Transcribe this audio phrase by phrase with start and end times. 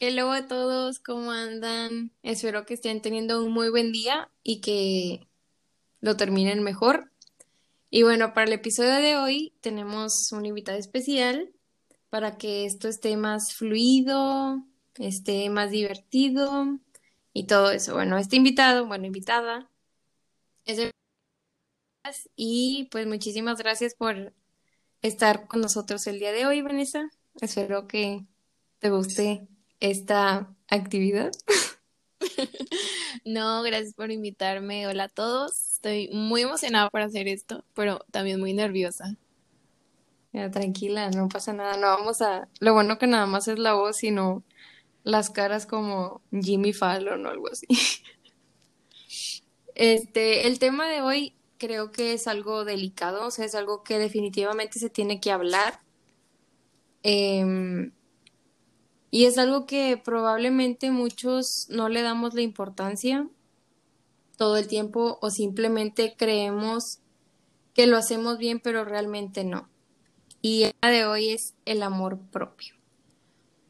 [0.00, 2.10] Hello a todos, ¿cómo andan?
[2.24, 5.28] Espero que estén teniendo un muy buen día y que
[6.00, 7.12] lo terminen mejor.
[7.90, 11.52] Y bueno, para el episodio de hoy tenemos un invitado especial
[12.10, 14.64] para que esto esté más fluido,
[14.96, 16.80] esté más divertido
[17.32, 17.94] y todo eso.
[17.94, 19.70] Bueno, este invitado, bueno, invitada,
[20.64, 20.90] es de...
[22.34, 24.34] Y pues muchísimas gracias por
[25.02, 27.08] estar con nosotros el día de hoy, Vanessa.
[27.40, 28.26] Espero que
[28.80, 29.46] te guste
[29.84, 31.30] esta actividad.
[33.26, 34.86] No, gracias por invitarme.
[34.86, 35.58] Hola a todos.
[35.72, 39.16] Estoy muy emocionada por hacer esto, pero también muy nerviosa.
[40.30, 41.78] Ya, tranquila, no pasa nada.
[41.78, 42.48] No vamos a.
[42.60, 44.42] Lo bueno que nada más es la voz, sino
[45.04, 47.66] las caras como Jimmy Fallon o algo así.
[49.76, 53.98] Este, el tema de hoy creo que es algo delicado, o sea, es algo que
[53.98, 55.80] definitivamente se tiene que hablar.
[57.02, 57.90] Em,
[59.14, 63.28] y es algo que probablemente muchos no le damos la importancia
[64.36, 66.98] todo el tiempo o simplemente creemos
[67.74, 69.68] que lo hacemos bien, pero realmente no.
[70.42, 72.74] Y el de hoy es el amor propio.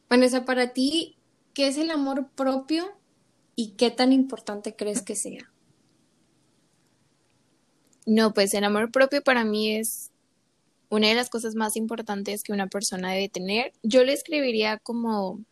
[0.09, 1.19] Vanessa, para ti,
[1.53, 2.87] ¿qué es el amor propio
[3.55, 5.53] y qué tan importante crees que sea?
[8.07, 10.11] No, pues el amor propio para mí es
[10.89, 13.73] una de las cosas más importantes que una persona debe tener.
[13.83, 15.45] Yo le escribiría como,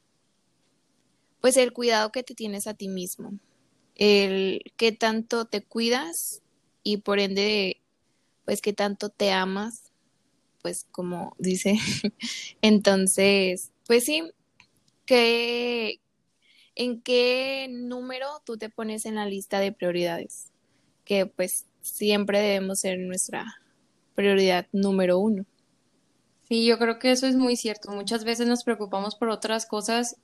[1.41, 3.33] pues el cuidado que te tienes a ti mismo,
[3.97, 6.43] el qué tanto te cuidas
[6.83, 7.81] y por ende,
[8.45, 9.93] pues qué tanto te amas,
[10.63, 11.77] pues como dice.
[12.63, 14.23] Entonces, pues sí,
[15.07, 16.01] que
[16.75, 20.51] en qué número tú te pones en la lista de prioridades,
[21.05, 23.62] que pues siempre debemos ser nuestra
[24.15, 25.45] prioridad número uno.
[26.49, 27.91] Sí, yo creo que eso es muy cierto.
[27.93, 30.17] Muchas veces nos preocupamos por otras cosas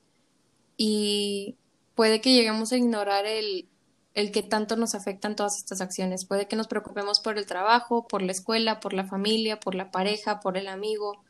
[0.76, 1.56] y
[1.94, 3.68] puede que lleguemos a ignorar el,
[4.14, 6.24] el que tanto nos afectan todas estas acciones.
[6.24, 9.90] Puede que nos preocupemos por el trabajo, por la escuela, por la familia, por la
[9.90, 11.22] pareja, por el amigo,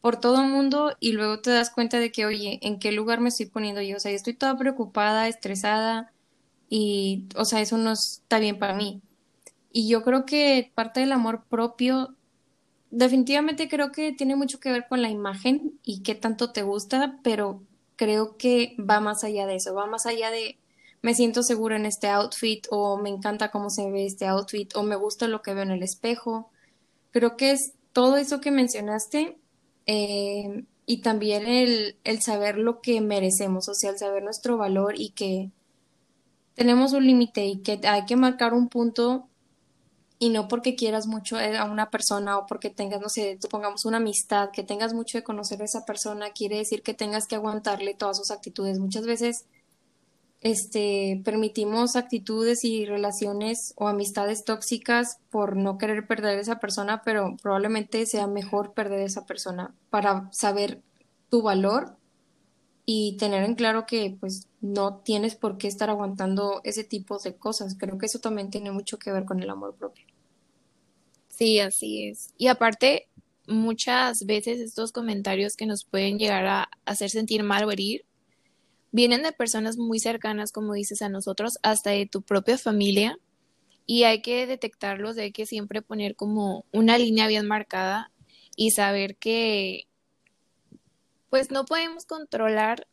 [0.00, 3.20] por todo el mundo y luego te das cuenta de que, oye, ¿en qué lugar
[3.20, 3.96] me estoy poniendo yo?
[3.96, 6.12] O sea, estoy toda preocupada, estresada
[6.68, 9.00] y, o sea, eso no está bien para mí.
[9.76, 12.14] Y yo creo que parte del amor propio,
[12.92, 17.18] definitivamente creo que tiene mucho que ver con la imagen y qué tanto te gusta,
[17.24, 17.60] pero
[17.96, 20.60] creo que va más allá de eso, va más allá de
[21.02, 24.84] me siento segura en este outfit o me encanta cómo se ve este outfit o
[24.84, 26.52] me gusta lo que veo en el espejo.
[27.10, 29.36] Creo que es todo eso que mencionaste
[29.86, 34.94] eh, y también el, el saber lo que merecemos, o sea, el saber nuestro valor
[34.96, 35.50] y que
[36.54, 39.28] tenemos un límite y que hay que marcar un punto
[40.24, 43.84] y no porque quieras mucho eh, a una persona o porque tengas, no sé, pongamos
[43.84, 47.34] una amistad, que tengas mucho de conocer a esa persona, quiere decir que tengas que
[47.34, 48.78] aguantarle todas sus actitudes.
[48.78, 49.44] Muchas veces
[50.40, 57.02] este, permitimos actitudes y relaciones o amistades tóxicas por no querer perder a esa persona,
[57.04, 60.80] pero probablemente sea mejor perder a esa persona para saber
[61.28, 61.98] tu valor
[62.86, 67.36] y tener en claro que pues no tienes por qué estar aguantando ese tipo de
[67.36, 67.76] cosas.
[67.78, 70.06] Creo que eso también tiene mucho que ver con el amor propio.
[71.36, 72.32] Sí, así es.
[72.38, 73.08] Y aparte,
[73.46, 78.04] muchas veces estos comentarios que nos pueden llegar a hacer sentir mal o herir,
[78.92, 83.18] vienen de personas muy cercanas, como dices, a nosotros, hasta de tu propia familia.
[83.86, 88.12] Y hay que detectarlos, hay que siempre poner como una línea bien marcada
[88.56, 89.88] y saber que
[91.28, 92.86] pues no podemos controlar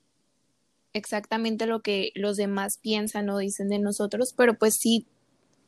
[0.93, 5.05] exactamente lo que los demás piensan o dicen de nosotros, pero pues sí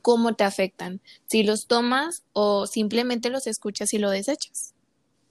[0.03, 4.75] cómo te afectan, si los tomas o simplemente los escuchas y lo desechas.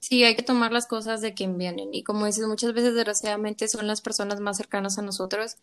[0.00, 3.68] Sí, hay que tomar las cosas de quien vienen y como dices, muchas veces desgraciadamente
[3.68, 5.56] son las personas más cercanas a nosotros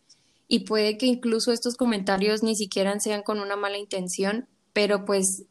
[0.47, 5.43] y puede que incluso estos comentarios ni siquiera sean con una mala intención, pero pues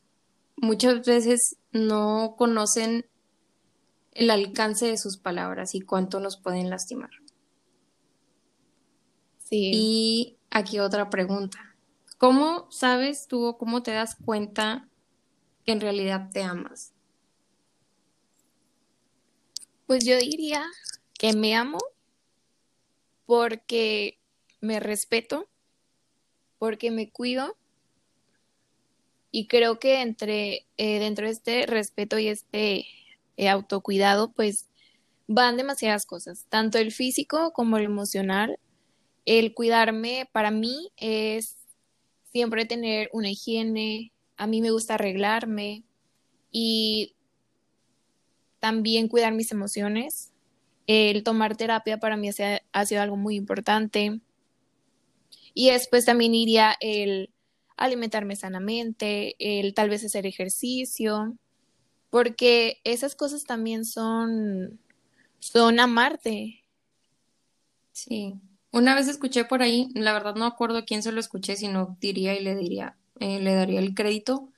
[0.57, 3.07] muchas veces no conocen
[4.13, 7.11] el alcance de sus palabras y cuánto nos pueden lastimar.
[9.43, 9.71] Sí.
[9.75, 11.68] Y aquí otra pregunta.
[12.19, 14.89] ¿Cómo sabes tú o cómo te das cuenta
[15.65, 16.93] que en realidad te amas?
[19.87, 20.67] Pues yo diría
[21.15, 21.79] que me amo
[23.25, 24.19] porque
[24.61, 25.49] me respeto,
[26.59, 27.57] porque me cuido
[29.31, 32.87] y creo que entre eh, dentro de este respeto y este
[33.37, 34.69] eh, autocuidado, pues
[35.29, 38.59] van demasiadas cosas, tanto el físico como el emocional.
[39.25, 41.58] El cuidarme para mí es
[42.33, 45.85] siempre tener una higiene, a mí me gusta arreglarme
[46.51, 47.15] y
[48.61, 50.33] también cuidar mis emociones
[50.87, 52.31] El tomar terapia para mí
[52.73, 54.21] ha sido algo muy importante.
[55.55, 57.31] Y después también iría el
[57.77, 61.37] alimentarme sanamente, el tal vez hacer ejercicio,
[62.11, 64.81] porque esas cosas también son,
[65.41, 66.65] son amarte.
[67.93, 68.41] Sí.
[68.71, 71.97] Una vez escuché por ahí, la verdad no acuerdo quién se lo escuché, si no
[72.01, 74.51] diría y le diría, eh, le daría el crédito,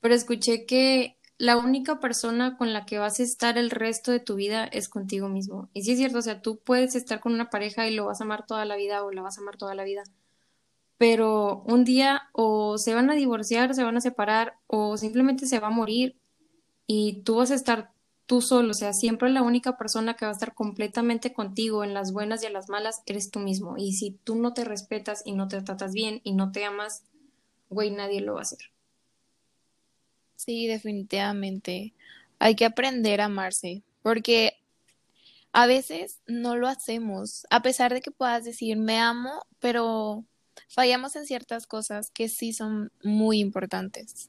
[0.00, 4.20] pero escuché que la única persona con la que vas a estar el resto de
[4.20, 5.68] tu vida es contigo mismo.
[5.72, 8.20] Y sí es cierto, o sea, tú puedes estar con una pareja y lo vas
[8.20, 10.02] a amar toda la vida o la vas a amar toda la vida,
[10.98, 15.60] pero un día o se van a divorciar, se van a separar o simplemente se
[15.60, 16.16] va a morir
[16.86, 17.92] y tú vas a estar
[18.28, 21.94] tú solo, o sea, siempre la única persona que va a estar completamente contigo en
[21.94, 23.76] las buenas y en las malas eres tú mismo.
[23.78, 27.04] Y si tú no te respetas y no te tratas bien y no te amas,
[27.70, 28.70] güey, nadie lo va a hacer.
[30.36, 31.94] Sí, definitivamente.
[32.38, 34.52] Hay que aprender a amarse, porque
[35.52, 40.26] a veces no lo hacemos, a pesar de que puedas decir me amo, pero
[40.68, 44.28] fallamos en ciertas cosas que sí son muy importantes.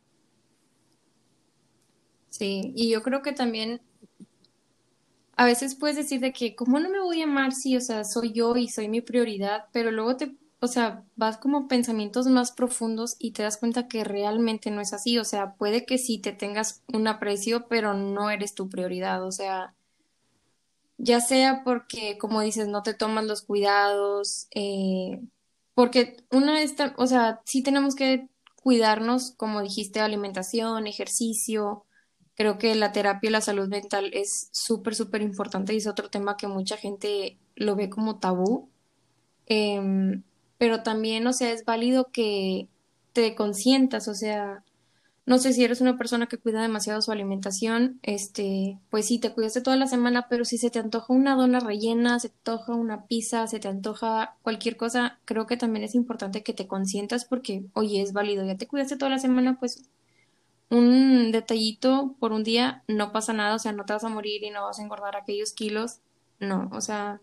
[2.29, 3.81] Sí, y yo creo que también
[5.39, 8.03] a veces puedes decir de que, ¿cómo no me voy a amar si, o sea,
[8.03, 9.67] soy yo y soy mi prioridad?
[9.71, 14.03] Pero luego te, o sea, vas como pensamientos más profundos y te das cuenta que
[14.03, 15.17] realmente no es así.
[15.17, 19.23] O sea, puede que sí te tengas un aprecio, pero no eres tu prioridad.
[19.23, 19.73] O sea,
[20.97, 25.21] ya sea porque, como dices, no te tomas los cuidados, eh,
[25.73, 28.27] porque una esta, o sea, sí tenemos que
[28.61, 31.85] cuidarnos, como dijiste, alimentación, ejercicio.
[32.39, 36.09] Creo que la terapia y la salud mental es súper, súper importante y es otro
[36.09, 38.69] tema que mucha gente lo ve como tabú.
[39.47, 40.23] Em,
[40.57, 42.69] pero también, o sea, es válido que
[43.11, 44.63] te consientas, o sea,
[45.25, 49.33] no sé si eres una persona que cuida demasiado su alimentación, este, pues sí, te
[49.33, 52.73] cuidaste toda la semana, pero si se te antoja una dona rellena, se te antoja
[52.75, 57.25] una pizza, se te antoja cualquier cosa, creo que también es importante que te consientas
[57.25, 59.89] porque, oye, es válido, ya te cuidaste toda la semana, pues
[60.69, 64.43] un detallito por un día no pasa nada, o sea, no te vas a morir
[64.43, 65.99] y no vas a engordar aquellos kilos,
[66.39, 67.21] no, o sea,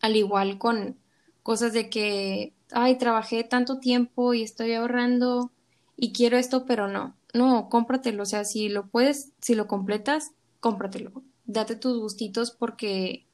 [0.00, 0.98] al igual con
[1.42, 5.50] cosas de que, ay, trabajé tanto tiempo y estoy ahorrando
[5.96, 7.16] y quiero esto, pero no.
[7.34, 8.22] No, cómpratelo.
[8.24, 11.22] O sea, si lo puedes, si lo completas, cómpratelo.
[11.46, 13.26] Date tus gustitos porque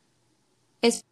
[0.82, 1.04] es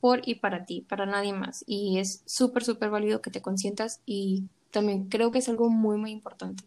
[0.00, 1.64] por y para ti, para nadie más.
[1.66, 5.96] Y es súper, súper válido que te consientas y también creo que es algo muy,
[5.98, 6.64] muy importante.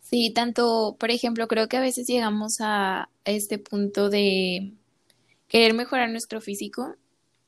[0.00, 4.74] Sí, tanto, por ejemplo, creo que a veces llegamos a este punto de
[5.48, 6.96] querer mejorar nuestro físico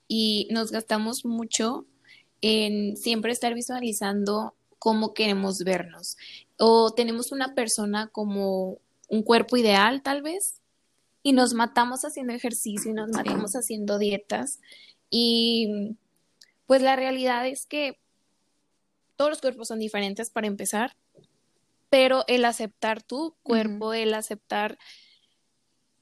[0.09, 1.87] y nos gastamos mucho
[2.41, 6.17] en siempre estar visualizando cómo queremos vernos.
[6.59, 8.79] O tenemos una persona como
[9.09, 10.61] un cuerpo ideal, tal vez,
[11.23, 14.61] y nos matamos haciendo ejercicio y nos matamos haciendo dietas.
[15.11, 15.97] Y
[16.67, 17.99] pues la realidad es que
[19.17, 20.97] todos los cuerpos son diferentes para empezar,
[21.91, 24.79] pero el aceptar tu cuerpo, el aceptar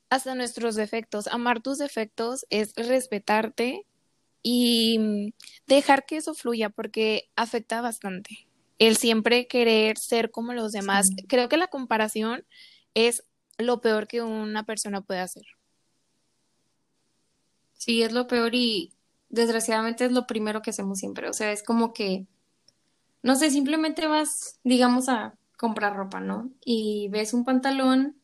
[0.08, 3.86] hasta nuestros defectos, amar tus defectos es respetarte
[4.42, 5.32] y
[5.66, 8.46] dejar que eso fluya porque afecta bastante.
[8.78, 11.08] El siempre querer ser como los demás.
[11.28, 12.44] Creo que la comparación
[12.94, 13.24] es
[13.58, 15.44] lo peor que una persona puede hacer.
[17.74, 18.92] Sí, es lo peor y
[19.32, 21.28] desgraciadamente es lo primero que hacemos siempre.
[21.28, 22.26] O sea, es como que,
[23.22, 26.50] no sé, simplemente vas, digamos, a comprar ropa, ¿no?
[26.64, 28.16] Y ves un pantalón,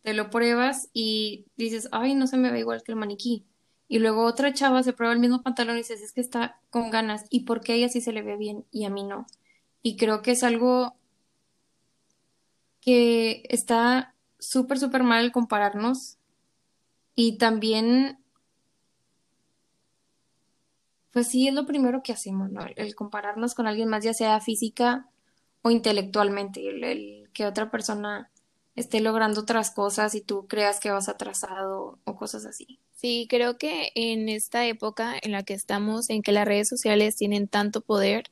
[0.00, 3.44] te lo pruebas y dices, ay, no se me ve igual que el maniquí
[3.92, 6.90] y luego otra chava se prueba el mismo pantalón y dices, es que está con
[6.90, 9.26] ganas, ¿y por qué a ella sí se le ve bien y a mí no?
[9.82, 10.96] Y creo que es algo
[12.80, 16.16] que está súper, súper mal compararnos
[17.14, 18.18] y también,
[21.12, 22.64] pues sí, es lo primero que hacemos, ¿no?
[22.76, 25.08] El compararnos con alguien más, ya sea física
[25.62, 28.30] o intelectualmente, el que otra persona
[28.74, 32.80] esté logrando otras cosas y tú creas que vas atrasado o cosas así.
[32.94, 37.16] Sí, creo que en esta época en la que estamos, en que las redes sociales
[37.16, 38.24] tienen tanto poder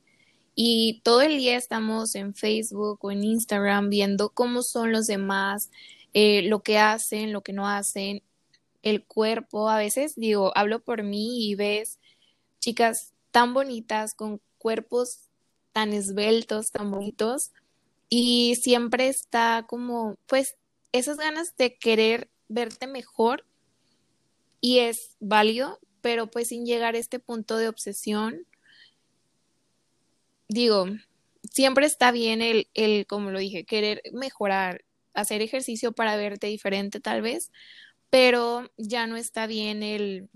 [0.55, 5.69] y todo el día estamos en Facebook o en Instagram viendo cómo son los demás,
[6.13, 8.23] eh, lo que hacen, lo que no hacen,
[8.81, 9.69] el cuerpo.
[9.69, 11.99] A veces digo, hablo por mí y ves
[12.61, 15.27] chicas tan bonitas con cuerpos
[15.73, 17.51] tan esbeltos, tan bonitos
[18.07, 20.55] y siempre está como, pues,
[20.91, 23.45] esas ganas de querer verte mejor
[24.59, 28.45] y es válido, pero pues sin llegar a este punto de obsesión,
[30.49, 30.85] digo,
[31.49, 36.99] siempre está bien el, el como lo dije, querer mejorar hacer ejercicio para verte diferente
[36.99, 37.51] tal vez,
[38.09, 40.29] pero ya no está bien el,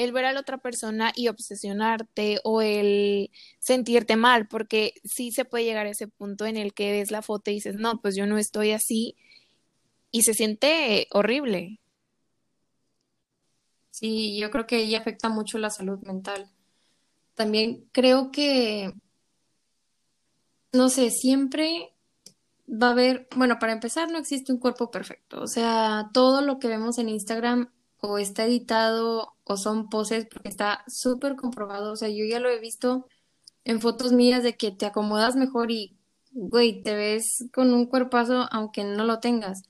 [0.00, 5.44] el ver a la otra persona y obsesionarte o el sentirte mal, porque sí se
[5.44, 8.16] puede llegar a ese punto en el que ves la foto y dices, no, pues
[8.16, 9.16] yo no estoy así
[10.10, 11.80] y se siente horrible.
[13.90, 16.50] Sí, yo creo que ella afecta mucho la salud mental.
[17.34, 18.94] También creo que,
[20.72, 21.92] no sé, siempre
[22.66, 25.42] va a haber, bueno, para empezar, no existe un cuerpo perfecto.
[25.42, 30.48] O sea, todo lo que vemos en Instagram o está editado o son poses porque
[30.48, 31.92] está súper comprobado.
[31.92, 33.06] O sea, yo ya lo he visto
[33.64, 35.98] en fotos mías de que te acomodas mejor y,
[36.32, 39.62] güey, te ves con un cuerpazo aunque no lo tengas.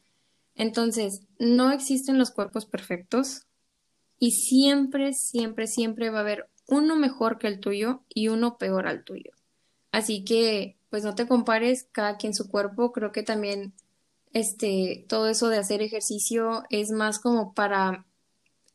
[0.55, 3.47] Entonces, no existen los cuerpos perfectos
[4.19, 8.87] y siempre, siempre, siempre va a haber uno mejor que el tuyo y uno peor
[8.87, 9.33] al tuyo.
[9.93, 12.93] Así que, pues no te compares, cada quien su cuerpo.
[12.93, 13.73] Creo que también,
[14.33, 18.07] este, todo eso de hacer ejercicio es más como para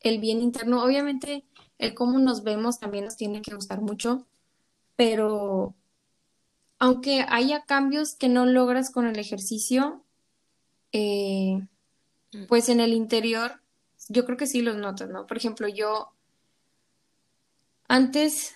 [0.09, 0.83] el bien interno.
[0.83, 1.43] Obviamente,
[1.77, 4.25] el cómo nos vemos también nos tiene que gustar mucho,
[4.95, 5.75] pero
[6.79, 10.03] aunque haya cambios que no logras con el ejercicio,
[10.91, 11.59] eh,
[12.33, 12.45] mm.
[12.47, 13.61] pues en el interior,
[14.07, 15.25] yo creo que sí los notas, ¿no?
[15.25, 16.11] Por ejemplo, yo
[17.87, 18.55] antes,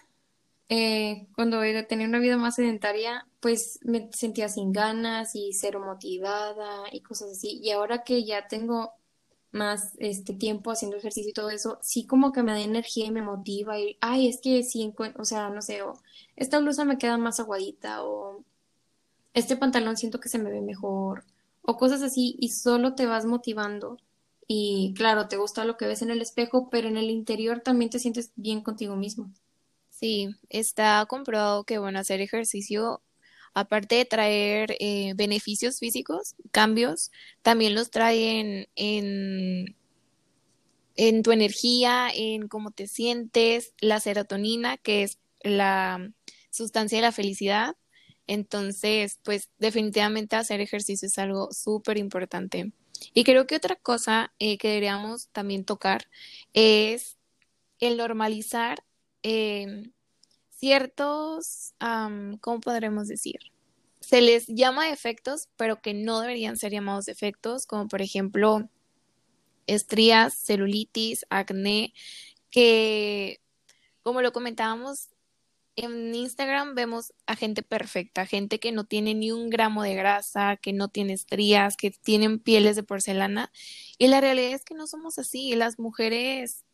[0.70, 6.84] eh, cuando tenía una vida más sedentaria, pues me sentía sin ganas y cero motivada
[6.92, 7.60] y cosas así.
[7.62, 8.94] Y ahora que ya tengo
[9.52, 13.12] más este tiempo haciendo ejercicio y todo eso, sí como que me da energía y
[13.12, 15.94] me motiva y, ay, es que sí, o sea, no sé, o
[16.36, 18.44] esta blusa me queda más aguadita o
[19.34, 21.24] este pantalón siento que se me ve mejor
[21.62, 23.98] o cosas así y solo te vas motivando
[24.48, 27.92] y claro, te gusta lo que ves en el espejo, pero en el interior también
[27.92, 29.32] te sientes bien contigo mismo.
[29.90, 33.02] Sí, está comprobado que, bueno, hacer ejercicio,
[33.54, 39.76] aparte de traer eh, beneficios físicos, cambios, también los traen en,
[40.96, 46.12] en tu energía, en cómo te sientes, la serotonina, que es la
[46.50, 47.76] sustancia de la felicidad.
[48.28, 52.72] Entonces, pues definitivamente hacer ejercicio es algo súper importante.
[53.14, 56.10] Y creo que otra cosa eh, que deberíamos también tocar
[56.54, 57.18] es
[57.80, 58.84] el normalizar
[59.24, 59.92] em,
[60.60, 61.74] ciertos,
[62.42, 63.40] ¿cómo podremos decir?
[64.02, 68.70] Se les llama defectos, pero que no deberían ser llamados defectos, como por ejemplo
[69.68, 71.94] estrías, celulitis, acné,
[72.50, 73.40] que
[74.02, 75.10] como lo comentábamos
[75.76, 80.58] en Instagram vemos a gente perfecta, gente que no tiene ni un gramo de grasa,
[80.58, 83.52] que no tiene estrías, que tienen pieles de porcelana.
[83.98, 85.56] Y la realidad es que no somos así.
[85.56, 86.66] Las mujeres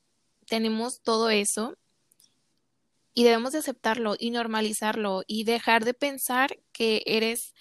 [0.48, 1.78] tenemos todo eso
[3.16, 7.56] y debemos de aceptarlo y normalizarlo y dejar de pensar que eres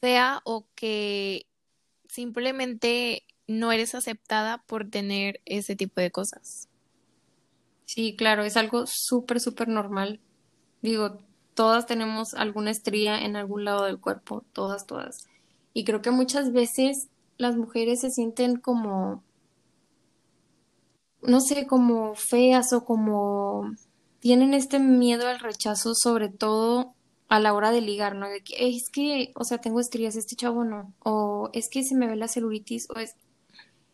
[0.00, 1.46] fea o que
[2.08, 6.68] simplemente no eres aceptada por tener ese tipo de cosas.
[7.84, 10.20] Sí, claro, es algo súper, súper normal
[10.82, 11.18] Digo,
[11.54, 15.26] todas tenemos alguna estría en algún lado del cuerpo, todas, todas.
[15.74, 19.24] Y creo que muchas veces las mujeres se sienten como,
[21.22, 23.72] no sé, como feas o como
[24.20, 26.94] tienen este miedo al rechazo, sobre todo
[27.28, 28.28] a la hora de ligar, ¿no?
[28.28, 31.94] De que es que, o sea, tengo estrías, este chavo no, o es que se
[31.94, 33.14] me ve la celulitis, o es...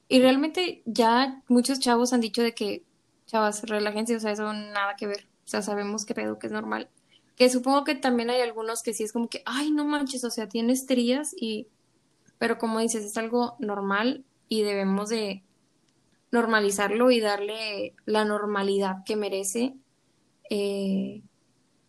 [0.09, 2.85] Y realmente ya muchos chavos han dicho de que,
[3.27, 5.27] chavas, relájense, o sea, eso nada que ver.
[5.45, 6.89] O sea, sabemos que pedo que es normal.
[7.37, 10.31] Que supongo que también hay algunos que sí es como que, ay, no manches, o
[10.31, 11.69] sea, tiene estrías y...
[12.39, 15.43] Pero como dices, es algo normal y debemos de
[16.31, 19.75] normalizarlo y darle la normalidad que merece.
[20.51, 21.23] Eh,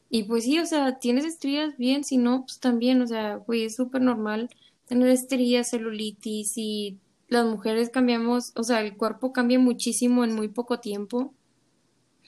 [0.10, 3.66] y pues sí, o sea, tienes estrías bien, si no, pues también, o sea, güey,
[3.66, 4.50] es súper normal
[4.86, 10.48] tener estrías, celulitis y las mujeres cambiamos, o sea, el cuerpo cambia muchísimo en muy
[10.48, 11.34] poco tiempo.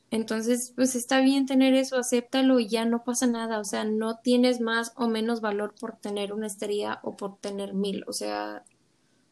[0.10, 4.18] Entonces, pues está bien tener eso, acéptalo y ya no pasa nada, o sea, no
[4.20, 8.64] tienes más o menos valor por tener una estría o por tener mil, o sea,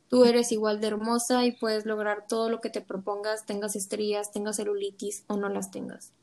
[0.09, 4.31] tú eres igual de hermosa y puedes lograr todo lo que te propongas, tengas estrías,
[4.31, 6.13] tengas celulitis o no las tengas.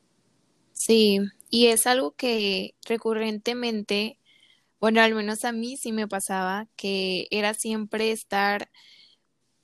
[0.73, 4.17] Sí, y es algo que recurrentemente,
[4.79, 8.69] bueno, al menos a mí sí me pasaba, que era siempre estar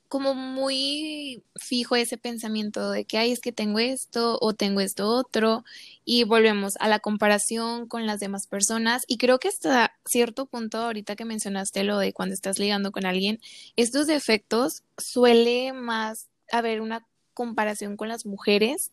[0.08, 5.08] como muy fijo ese pensamiento de que, ay, es que tengo esto o tengo esto
[5.08, 5.62] otro
[6.04, 10.78] y volvemos a la comparación con las demás personas y creo que hasta cierto punto,
[10.78, 13.38] ahorita que mencionaste lo de cuando estás ligando con alguien,
[13.76, 18.90] estos defectos suele más haber una comparación con las mujeres.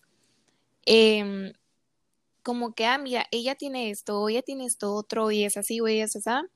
[0.85, 1.53] Em,
[2.47, 5.81] como que, ah, mira, ella tiene esto, o ella tiene esto otro, y es así,
[5.81, 6.47] o ella es así.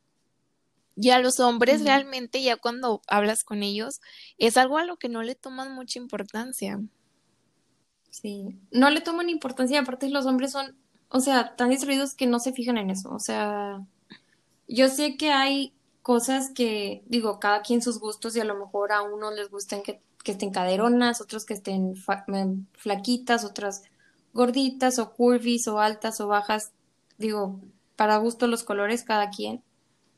[0.95, 3.99] Y a los hombres realmente ya cuando hablas con ellos
[4.37, 6.79] es algo a lo que no le toman mucha importancia.
[8.09, 10.77] Sí, no le toman importancia, aparte los hombres son,
[11.09, 13.09] o sea, tan distraídos que no se fijan en eso.
[13.09, 13.85] O sea,
[14.69, 18.93] yo sé que hay cosas que, digo, cada quien sus gustos y a lo mejor
[18.93, 21.95] a unos les gustan que, que estén caderonas, otros que estén
[22.77, 23.83] flaquitas, otras
[24.33, 26.71] gorditas o curvis o altas o bajas.
[27.17, 27.59] Digo,
[27.95, 29.63] para gusto los colores cada quien.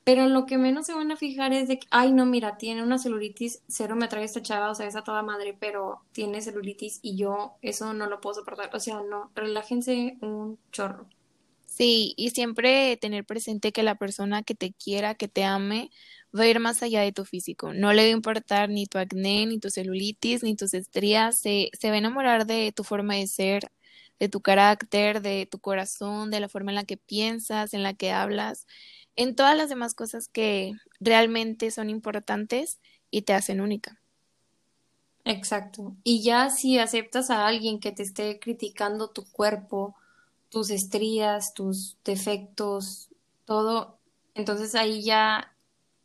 [0.03, 2.83] Pero lo que menos se van a fijar es de que, ay, no, mira, tiene
[2.83, 6.41] una celulitis, cero me atrae esta chava, o sea, es a toda madre, pero tiene
[6.41, 8.69] celulitis y yo eso no lo puedo soportar.
[8.73, 11.07] O sea, no, relájense un chorro.
[11.65, 15.89] Sí, y siempre tener presente que la persona que te quiera, que te ame,
[16.37, 17.73] va a ir más allá de tu físico.
[17.73, 21.39] No le va a importar ni tu acné, ni tu celulitis, ni tus estrías.
[21.39, 23.71] Se, se va a enamorar de tu forma de ser,
[24.23, 27.93] de tu carácter, de tu corazón, de la forma en la que piensas, en la
[27.93, 28.65] que hablas
[29.17, 32.79] en todas las demás cosas que realmente son importantes
[33.11, 34.01] y te hacen única.
[35.25, 35.97] Exacto.
[36.05, 39.93] Y ya si aceptas a alguien que te esté criticando tu cuerpo,
[40.47, 43.09] tus estrías, tus defectos,
[43.43, 43.99] todo,
[44.35, 45.53] entonces ahí ya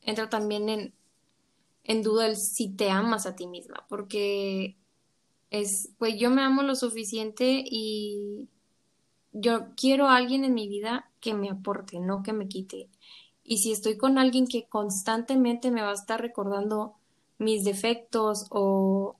[0.02, 0.92] entra también en,
[1.84, 4.76] en duda el si te amas a ti misma, porque
[5.50, 8.48] es, pues yo me amo lo suficiente y
[9.32, 12.88] yo quiero a alguien en mi vida que me aporte, no que me quite.
[13.44, 16.94] Y si estoy con alguien que constantemente me va a estar recordando
[17.38, 19.16] mis defectos o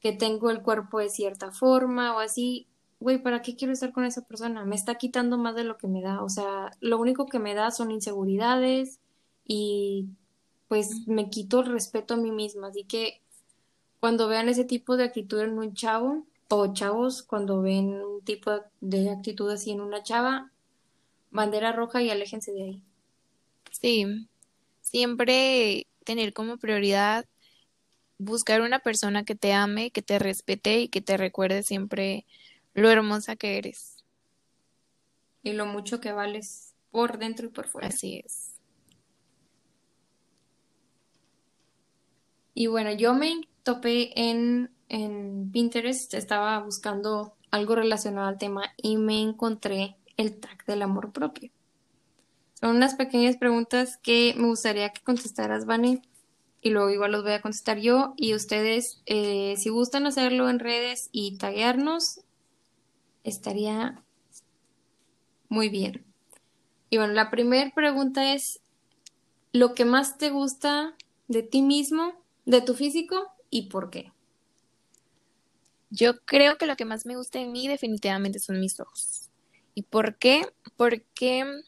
[0.00, 2.66] que tengo el cuerpo de cierta forma o así,
[3.00, 4.64] güey, ¿para qué quiero estar con esa persona?
[4.64, 6.22] Me está quitando más de lo que me da.
[6.22, 9.00] O sea, lo único que me da son inseguridades
[9.44, 10.08] y
[10.68, 12.68] pues me quito el respeto a mí misma.
[12.68, 13.22] Así que
[14.00, 18.52] cuando vean ese tipo de actitud en un chavo o chavos, cuando ven un tipo
[18.80, 20.50] de actitud así en una chava,
[21.30, 22.82] bandera roja y aléjense de ahí.
[23.70, 24.06] Sí,
[24.80, 27.26] siempre tener como prioridad
[28.18, 32.26] buscar una persona que te ame, que te respete y que te recuerde siempre
[32.74, 34.04] lo hermosa que eres.
[35.42, 37.88] Y lo mucho que vales por dentro y por fuera.
[37.88, 38.54] Así es.
[42.54, 43.28] Y bueno, yo me
[43.68, 44.70] topé en,
[45.52, 51.50] Pinterest, estaba buscando algo relacionado al tema y me encontré el tag del amor propio.
[52.54, 56.00] Son unas pequeñas preguntas que me gustaría que contestaras, Vane,
[56.62, 58.14] y luego igual los voy a contestar yo.
[58.16, 62.22] Y ustedes, eh, si gustan hacerlo en redes y taguearnos,
[63.22, 64.02] estaría
[65.50, 66.06] muy bien.
[66.88, 68.62] Y bueno, la primera pregunta es,
[69.52, 70.94] ¿lo que más te gusta
[71.26, 72.14] de ti mismo,
[72.46, 74.12] de tu físico y por qué?
[75.90, 79.30] Yo creo que lo que más me gusta de mí definitivamente son mis ojos.
[79.74, 80.46] ¿Y por qué?
[80.76, 81.62] Porque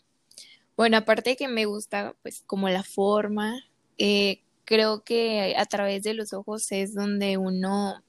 [0.81, 3.55] bueno, aparte de que me gusta, pues, como la forma,
[3.99, 8.03] eh, creo que a través de los ojos es donde uno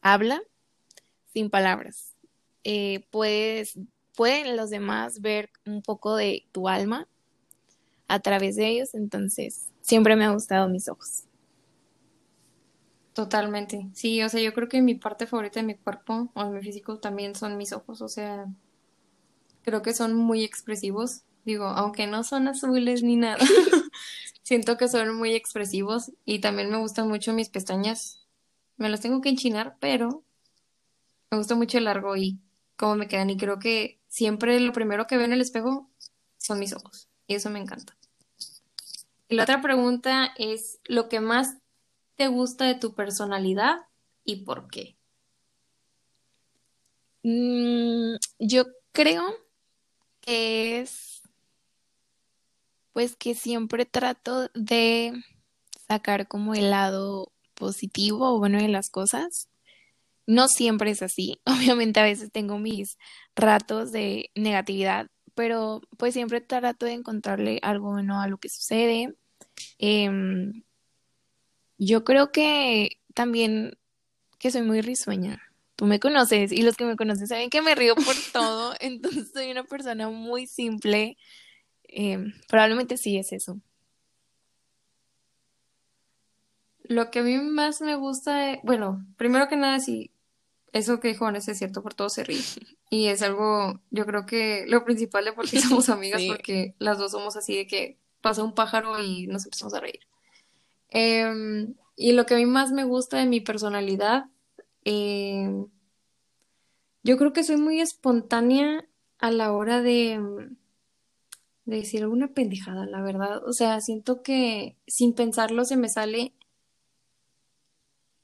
[0.00, 0.40] habla
[1.34, 2.14] sin palabras.
[2.62, 3.78] Eh, puedes,
[4.16, 7.06] pueden los demás ver un poco de tu alma
[8.08, 11.24] a través de ellos, entonces siempre me ha gustado mis ojos.
[13.14, 13.88] Totalmente.
[13.94, 16.62] Sí, o sea, yo creo que mi parte favorita de mi cuerpo o de mi
[16.62, 18.46] físico también son mis ojos, o sea,
[19.62, 23.38] creo que son muy expresivos Digo, aunque no son azules ni nada,
[24.42, 28.26] siento que son muy expresivos y también me gustan mucho mis pestañas.
[28.76, 30.24] Me las tengo que enchinar, pero
[31.30, 32.40] me gusta mucho el largo y
[32.76, 33.28] cómo me quedan.
[33.28, 35.90] Y creo que siempre lo primero que veo en el espejo
[36.38, 37.08] son mis ojos.
[37.26, 37.94] Y eso me encanta.
[39.28, 41.58] La otra pregunta es, ¿lo que más
[42.16, 43.86] te gusta de tu personalidad
[44.24, 44.96] y por qué?
[47.22, 49.24] Mm, yo creo
[50.20, 51.22] que es
[52.92, 55.12] pues que siempre trato de
[55.88, 59.48] sacar como el lado positivo o bueno de las cosas.
[60.26, 62.98] No siempre es así, obviamente a veces tengo mis
[63.36, 69.14] ratos de negatividad, pero pues siempre trato de encontrarle algo bueno a lo que sucede.
[69.78, 70.63] Em,
[71.78, 73.78] yo creo que también
[74.38, 75.42] que soy muy risueña.
[75.76, 79.30] Tú me conoces y los que me conocen saben que me río por todo, entonces
[79.32, 81.16] soy una persona muy simple,
[81.96, 83.60] Em, probablemente sí es eso.
[86.82, 90.10] Lo que a mí más me gusta, bueno, primero que nada, sí,
[90.72, 92.42] eso que dijo Vanessa es cierto, por todo se ríe.
[92.90, 96.98] Y es algo, yo creo que lo principal de por qué somos amigas, porque las
[96.98, 100.00] dos somos así de que pasa un pájaro y nos empezamos a reír.
[100.94, 104.26] Em, y lo que a mí más me gusta de mi personalidad,
[104.84, 105.66] em,
[107.02, 108.86] yo creo que soy muy espontánea
[109.18, 110.20] a la hora de
[111.64, 113.46] de decir alguna pendejada, la verdad.
[113.46, 116.34] O sea, siento que sin pensarlo se me sale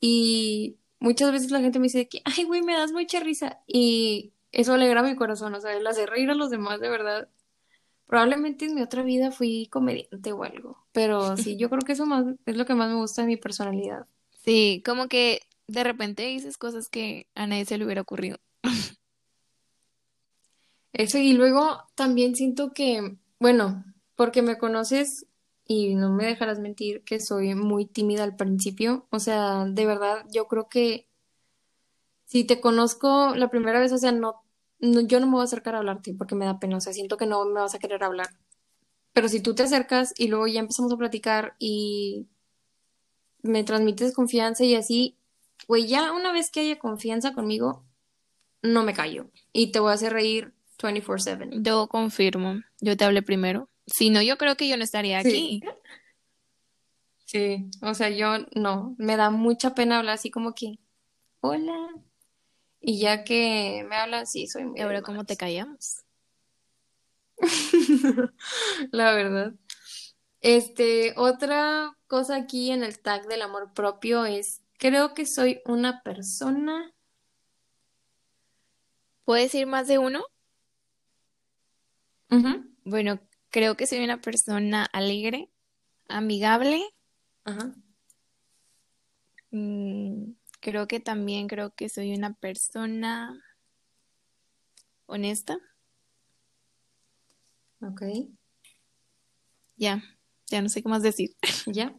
[0.00, 4.32] y muchas veces la gente me dice que, ay, güey, me das mucha risa y
[4.52, 7.28] eso alegra mi corazón, o sea, el hacer reír a los demás de verdad.
[8.06, 12.06] Probablemente en mi otra vida fui comediante o algo, pero sí, yo creo que eso
[12.06, 14.06] más es lo que más me gusta de mi personalidad.
[14.44, 18.38] Sí, como que de repente dices cosas que a nadie se le hubiera ocurrido.
[20.92, 23.84] Eso, y luego también siento que, bueno,
[24.16, 25.26] porque me conoces
[25.64, 29.06] y no me dejarás mentir que soy muy tímida al principio.
[29.10, 31.06] O sea, de verdad, yo creo que
[32.24, 34.42] si te conozco la primera vez, o sea, no,
[34.78, 36.76] no- yo no me voy a acercar a hablarte porque me da pena.
[36.78, 38.28] O sea, siento que no me vas a querer hablar.
[39.12, 42.26] Pero si tú te acercas y luego ya empezamos a platicar y
[43.42, 45.16] me transmites confianza y así,
[45.66, 47.84] güey, ya una vez que haya confianza conmigo,
[48.62, 49.30] no me callo.
[49.52, 51.50] Y te voy a hacer reír 24/7.
[51.62, 53.68] Yo confirmo, yo te hablé primero.
[53.86, 55.28] Si no, yo creo que yo no estaría Sí.
[55.28, 55.62] aquí.
[57.24, 60.78] Sí, o sea, yo no, me da mucha pena hablar así como que,
[61.40, 61.90] hola.
[62.80, 66.02] Y ya que me hablan, sí, soy muy Y ahora, ¿cómo te callamos?
[68.92, 69.54] La verdad.
[70.40, 76.02] Este, otra cosa aquí en el tag del amor propio es, creo que soy una
[76.02, 76.92] persona.
[79.24, 80.24] ¿Puedes decir más de uno?
[82.84, 85.50] Bueno, creo que soy una persona alegre,
[86.08, 86.82] amigable.
[87.44, 87.74] Ajá.
[89.50, 93.42] Mm, creo que también creo que soy una persona
[95.06, 95.58] honesta.
[97.82, 98.02] Ok.
[99.76, 100.02] Ya,
[100.48, 101.30] ya no sé qué más decir.
[101.66, 101.94] ¿Ya?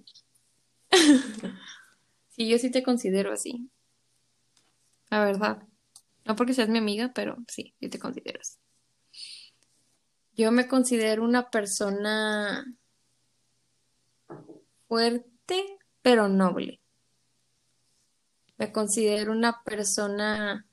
[2.30, 3.70] Sí, yo sí te considero así.
[5.10, 5.68] La verdad.
[6.26, 8.58] No porque seas mi amiga, pero sí, yo te considero así.
[10.34, 12.66] Yo me considero una persona
[14.88, 16.80] fuerte, pero noble.
[18.58, 20.66] Me considero una persona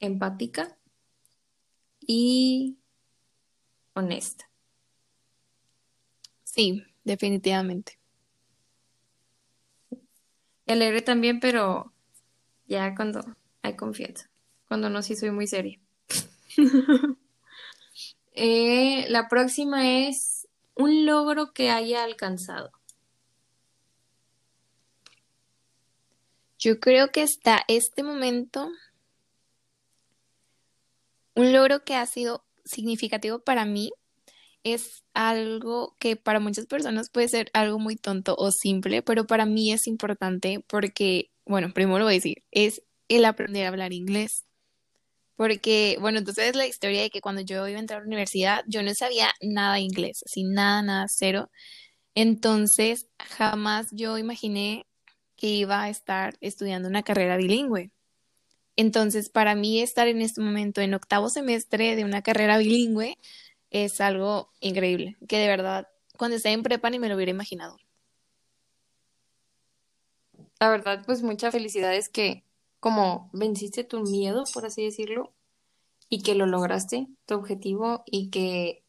[0.00, 0.76] empática
[2.00, 2.78] y
[3.94, 4.48] honesta.
[6.44, 7.98] Sí, definitivamente.
[10.66, 11.92] Y alegre también, pero
[12.66, 13.24] ya cuando
[13.62, 14.30] hay confianza.
[14.68, 15.80] Cuando no, sí soy muy seria.
[18.34, 22.72] Eh, la próxima es un logro que haya alcanzado.
[26.58, 28.70] Yo creo que hasta este momento
[31.34, 33.90] un logro que ha sido significativo para mí
[34.64, 39.46] es algo que para muchas personas puede ser algo muy tonto o simple, pero para
[39.46, 43.92] mí es importante porque, bueno, primero lo voy a decir, es el aprender a hablar
[43.92, 44.44] inglés.
[45.36, 48.64] Porque, bueno, entonces la historia de que cuando yo iba a entrar a la universidad,
[48.68, 51.50] yo no sabía nada de inglés, así nada, nada, cero.
[52.14, 54.86] Entonces, jamás yo imaginé
[55.36, 57.90] que iba a estar estudiando una carrera bilingüe.
[58.76, 63.18] Entonces, para mí estar en este momento en octavo semestre de una carrera bilingüe
[63.70, 67.76] es algo increíble, que de verdad, cuando esté en prepa ni me lo hubiera imaginado.
[70.60, 72.44] La verdad, pues muchas felicidades que
[72.80, 75.32] como venciste tu miedo, por así decirlo,
[76.08, 78.84] y que lo lograste, tu objetivo, y que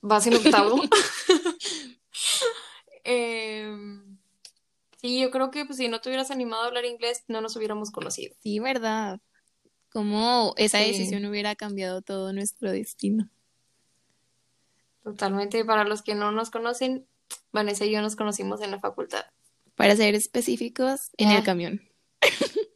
[0.00, 0.76] vas en octavo.
[3.06, 4.02] Em,
[5.04, 7.54] sí, yo creo que pues, si no te hubieras animado a hablar inglés, no nos
[7.56, 8.34] hubiéramos conocido.
[8.42, 9.20] Sí, ¿verdad?
[9.92, 10.86] Como esa Sí.
[10.92, 13.28] decisión hubiera cambiado todo nuestro destino.
[15.02, 15.64] Totalmente.
[15.64, 17.06] Para los que no nos conocen,
[17.52, 19.24] Vanessa y yo nos conocimos en la facultad.
[19.74, 21.44] Para ser específicos, en el Ah.
[21.44, 21.82] camión.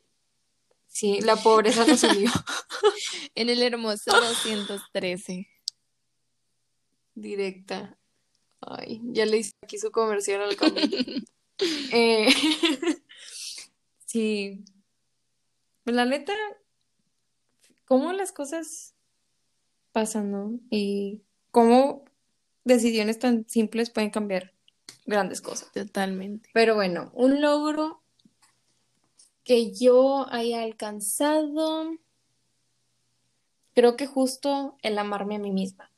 [0.90, 2.28] Sí, la pobreza nos unió
[3.36, 5.46] En el hermoso 213.
[7.14, 7.96] directa.
[8.60, 10.90] Ay, ya le hice aquí su comercial al camión.
[11.92, 12.28] Eh,
[14.06, 14.64] sí,
[15.84, 16.32] pues la neta,
[17.84, 18.94] cómo las cosas
[19.92, 20.60] pasan, ¿no?
[20.70, 22.04] Y cómo
[22.64, 24.52] decisiones tan simples pueden cambiar
[25.06, 25.72] grandes cosas.
[25.72, 26.50] Totalmente.
[26.52, 28.02] Pero bueno, un logro
[29.42, 31.96] que yo haya alcanzado,
[33.74, 35.90] creo que justo el amarme a mí misma.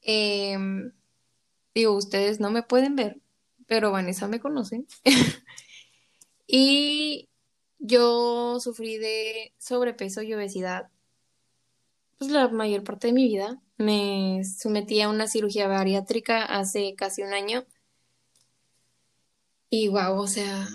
[0.00, 0.92] Em,
[1.74, 3.20] digo, ustedes no me pueden ver,
[3.68, 4.84] pero Vanessa me conoce.
[6.50, 7.28] Y
[7.78, 10.88] yo sufrí de sobrepeso y obesidad,
[12.18, 13.60] pues la mayor parte de mi vida.
[13.76, 17.66] Me sometí a una cirugía bariátrica hace casi un año.
[19.70, 20.66] Y wow, o sea,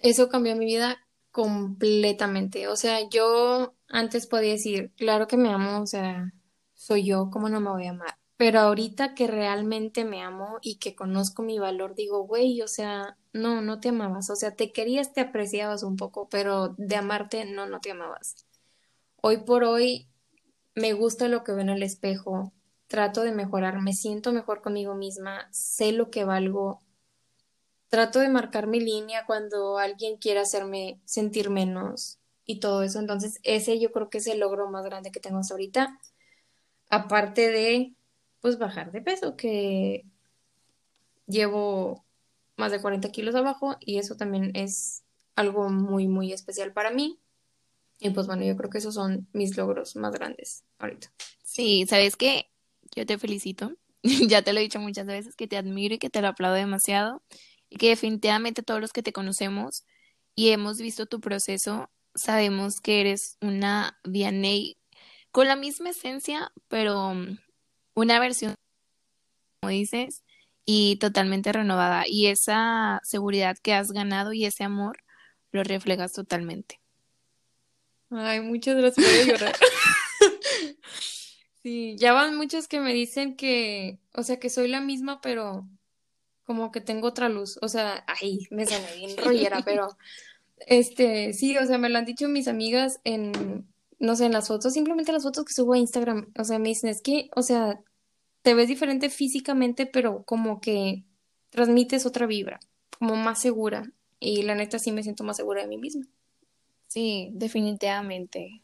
[0.00, 2.68] eso cambió mi vida completamente.
[2.68, 6.32] O sea, yo antes podía decir, claro que me amo, o sea,
[6.74, 8.18] soy yo, ¿cómo no me voy a amar?
[8.42, 13.16] Pero ahorita que realmente me amo y que conozco mi valor, digo, güey, o sea,
[13.32, 14.30] no, no te amabas.
[14.30, 18.34] O sea, te querías, te apreciabas un poco, pero de amarte, no, no te amabas.
[19.20, 20.08] Hoy por hoy
[20.74, 22.52] me gusta lo que veo en el espejo,
[22.88, 26.82] trato de mejorar, me siento mejor conmigo misma, sé lo que valgo,
[27.90, 32.98] trato de marcar mi línea cuando alguien quiere hacerme sentir menos y todo eso.
[32.98, 36.00] Entonces, ese yo creo que es el logro más grande que tengo hasta ahorita.
[36.90, 37.94] Aparte de,
[38.42, 40.04] pues, bajar de peso, que
[41.26, 42.04] llevo
[42.56, 45.02] más de 40 kilos abajo y eso también es
[45.34, 47.18] algo muy, muy especial para mí.
[47.98, 51.12] Y pues bueno, yo creo que esos son mis logros más grandes ahorita.
[51.42, 52.50] Sí, ¿sabes qué?
[52.94, 53.72] Yo te felicito.
[54.02, 56.56] ya te lo he dicho muchas veces, que te admiro y que te lo aplaudo
[56.56, 57.22] demasiado.
[57.68, 59.84] Y que definitivamente todos los que te conocemos
[60.34, 64.76] y hemos visto tu proceso, sabemos que eres una Vianney
[65.30, 67.38] con la misma esencia, pero mm,
[67.94, 68.54] una versión,
[69.60, 70.22] como dices,
[70.64, 72.04] y totalmente renovada.
[72.06, 74.98] Y esa seguridad que has ganado y ese amor
[75.50, 76.80] lo reflejas totalmente.
[78.10, 79.06] Ay, muchas gracias.
[79.06, 79.56] A llorar.
[81.62, 85.68] Sí, ya van muchos que me dicen que, o sea, que soy la misma, pero
[86.44, 87.56] como que tengo otra luz.
[87.62, 89.96] O sea, ay, me sale bien rollera, pero
[90.66, 93.71] este, sí, o sea, me lo han dicho mis amigas en,
[94.02, 96.32] no sé, en las fotos, simplemente las fotos que subo a Instagram.
[96.36, 97.80] O sea, me dicen, es que, o sea,
[98.42, 101.04] te ves diferente físicamente, pero como que
[101.50, 102.58] transmites otra vibra,
[102.98, 103.84] como más segura.
[104.18, 106.04] Y la neta sí me siento más segura de mí misma.
[106.88, 108.60] Sí, definitivamente.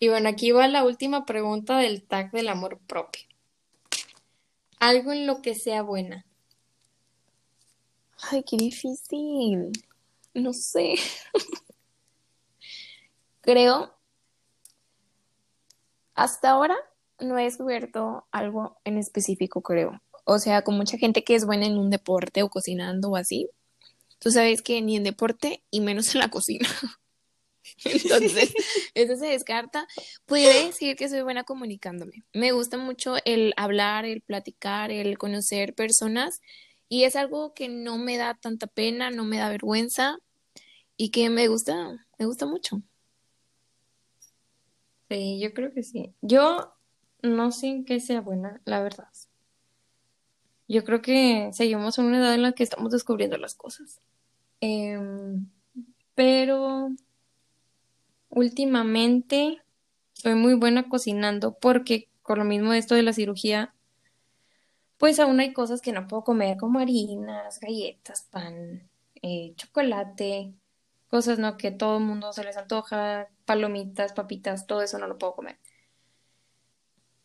[0.00, 3.22] Y bueno, aquí va la última pregunta del tag del amor propio.
[4.80, 6.26] Algo en lo que sea buena.
[8.22, 9.70] Ay, qué difícil.
[10.34, 10.96] No sé.
[13.48, 13.98] Creo,
[16.14, 16.76] hasta ahora
[17.18, 20.02] no he descubierto algo en específico, creo.
[20.24, 23.48] O sea, con mucha gente que es buena en un deporte o cocinando o así.
[24.18, 26.68] Tú sabes que ni en deporte y menos en la cocina.
[27.86, 28.52] Entonces,
[28.94, 29.88] eso se descarta.
[30.26, 32.24] Podría decir que soy buena comunicándome.
[32.34, 36.42] Me gusta mucho el hablar, el platicar, el conocer personas
[36.90, 40.18] y es algo que no me da tanta pena, no me da vergüenza
[40.98, 42.82] y que me gusta, me gusta mucho.
[45.08, 46.14] Sí, yo creo que sí.
[46.22, 46.74] Yo
[47.22, 49.08] no sé en qué sea buena, la verdad.
[50.68, 54.00] Yo creo que seguimos en una edad en la que estamos descubriendo las cosas.
[54.60, 55.46] Em,
[56.14, 56.90] pero
[58.30, 59.60] Últimamente
[60.12, 63.74] soy muy buena cocinando porque con lo mismo de esto de la cirugía,
[64.98, 68.88] pues aún hay cosas que no puedo comer como harinas, galletas, pan,
[69.22, 70.52] eh, chocolate,
[71.08, 75.18] cosas no que todo el mundo se les antoja, palomitas, papitas, todo eso no lo
[75.18, 75.58] puedo comer.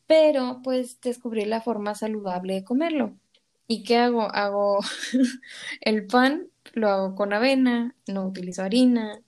[0.08, 3.16] Pero pues descubrí la forma saludable de comerlo.
[3.68, 4.24] ¿Y qué hago?
[4.24, 4.80] Hago
[5.82, 9.22] el pan, lo hago con avena, no utilizo harina,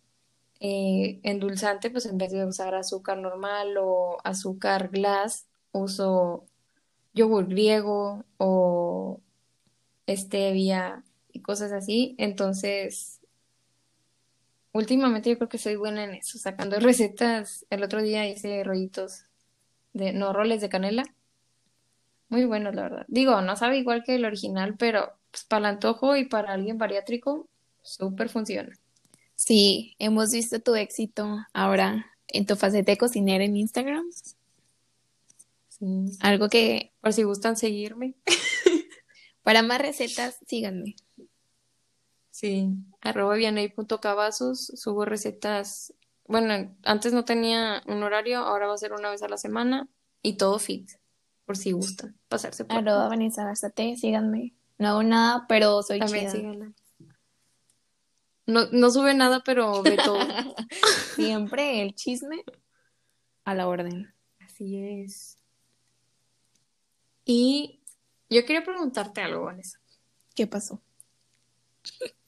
[0.60, 6.46] eh, endulzante, pues en vez de usar azúcar normal o azúcar glass, uso
[7.14, 9.20] yogur griego o
[10.08, 12.16] stevia y cosas así.
[12.18, 13.15] Entonces,
[14.76, 17.66] últimamente yo creo que soy buena en eso, sacando recetas.
[17.70, 19.24] El otro día hice rollitos
[19.94, 21.04] de, no, roles de canela.
[22.28, 23.06] Muy buenos, la verdad.
[23.08, 26.78] Digo, no sabe igual que el original, pero pues, para el antojo y para alguien
[26.78, 27.48] bariátrico,
[27.82, 28.78] súper funciona.
[29.36, 34.04] Sí, hemos visto tu éxito ahora en tu faceta de cocinera en Instagram.
[35.70, 35.86] Sí.
[36.20, 36.92] Algo que...
[37.00, 38.16] Por si gustan seguirme.
[39.44, 40.96] Para más recetas, síganme.
[42.46, 42.70] Sí,
[43.02, 45.96] arroba vianey.cavazos, subo recetas.
[46.28, 49.90] Bueno, antes no tenía un horario, ahora va a ser una vez a la semana
[50.22, 50.92] y todo fit,
[51.46, 54.54] por si gustan pasarse por Arroba Vanessa síganme.
[54.78, 56.72] No hago nada, pero soy También Síganla.
[58.46, 60.20] No, no sube nada, pero ve todo.
[61.16, 62.44] Siempre el chisme
[63.44, 64.14] a la orden.
[64.40, 65.40] Así es.
[67.26, 67.82] Y
[68.30, 69.80] yo quería preguntarte algo, Vanessa.
[70.36, 70.80] ¿Qué pasó?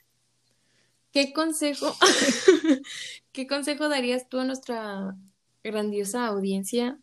[1.17, 1.95] ¿Qué consejo,
[3.31, 5.17] qué consejo darías tú a nuestra
[5.63, 6.99] grandiosa audiencia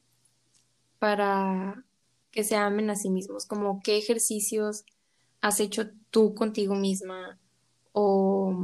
[1.01, 1.85] para
[2.31, 3.45] que se amen a sí mismos?
[3.45, 4.85] Como qué ejercicios
[5.41, 7.41] has hecho tú contigo misma
[7.91, 8.57] o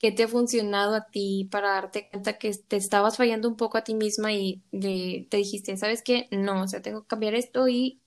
[0.00, 3.78] ¿Qué te ha funcionado a ti para darte cuenta que te estabas fallando un poco
[3.78, 6.26] a ti misma y te dijiste, ¿sabes qué?
[6.32, 8.00] No, o sea, tengo que cambiar esto y,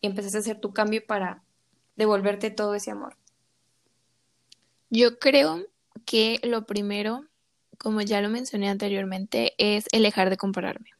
[0.00, 1.42] y empezaste a hacer tu cambio para
[1.96, 3.16] devolverte todo ese amor?
[4.90, 5.73] Yo creo
[6.04, 7.26] que lo primero,
[7.78, 10.90] como ya lo mencioné anteriormente, es el dejar de compararme.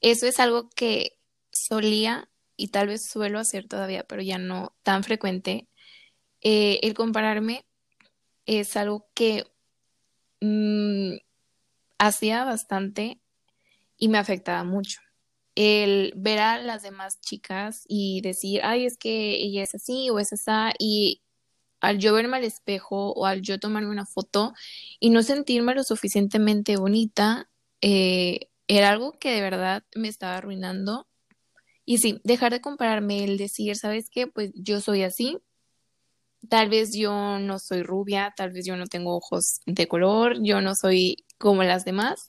[0.00, 1.18] Eso es algo que
[1.50, 5.68] solía y tal vez suelo hacer todavía, pero ya no tan frecuente.
[6.40, 7.66] Eh, el compararme
[8.46, 9.44] es algo que
[10.40, 11.16] mm,
[11.98, 13.20] hacía bastante
[13.96, 15.00] y me afectaba mucho.
[15.54, 20.18] El ver a las demás chicas y decir, ay, es que ella es así o
[20.18, 21.22] es así, y
[21.80, 24.52] al yo verme al espejo o al yo tomarme una foto
[25.00, 27.48] y no sentirme lo suficientemente bonita,
[27.80, 31.06] eh, era algo que de verdad me estaba arruinando.
[31.84, 34.26] Y sí, dejar de compararme, el decir, ¿sabes qué?
[34.26, 35.38] Pues yo soy así.
[36.48, 40.60] Tal vez yo no soy rubia, tal vez yo no tengo ojos de color, yo
[40.60, 42.28] no soy como las demás,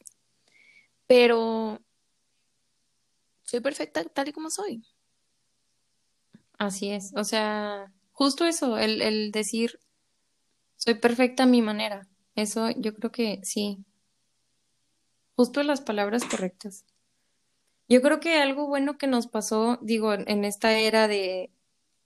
[1.07, 1.79] pero
[3.43, 4.83] soy perfecta tal y como soy.
[6.57, 9.79] Así es, o sea, justo eso, el, el decir,
[10.75, 12.05] soy perfecta a mi manera,
[12.35, 13.85] eso yo creo que sí,
[15.37, 16.83] justo las palabras correctas.
[17.87, 21.49] Yo creo que algo bueno que nos pasó, digo, en esta era de,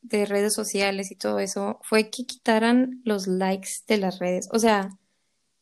[0.04, 4.48] de redes sociales y todo eso, fue que quitaran los likes de las redes.
[4.52, 4.92] O sea,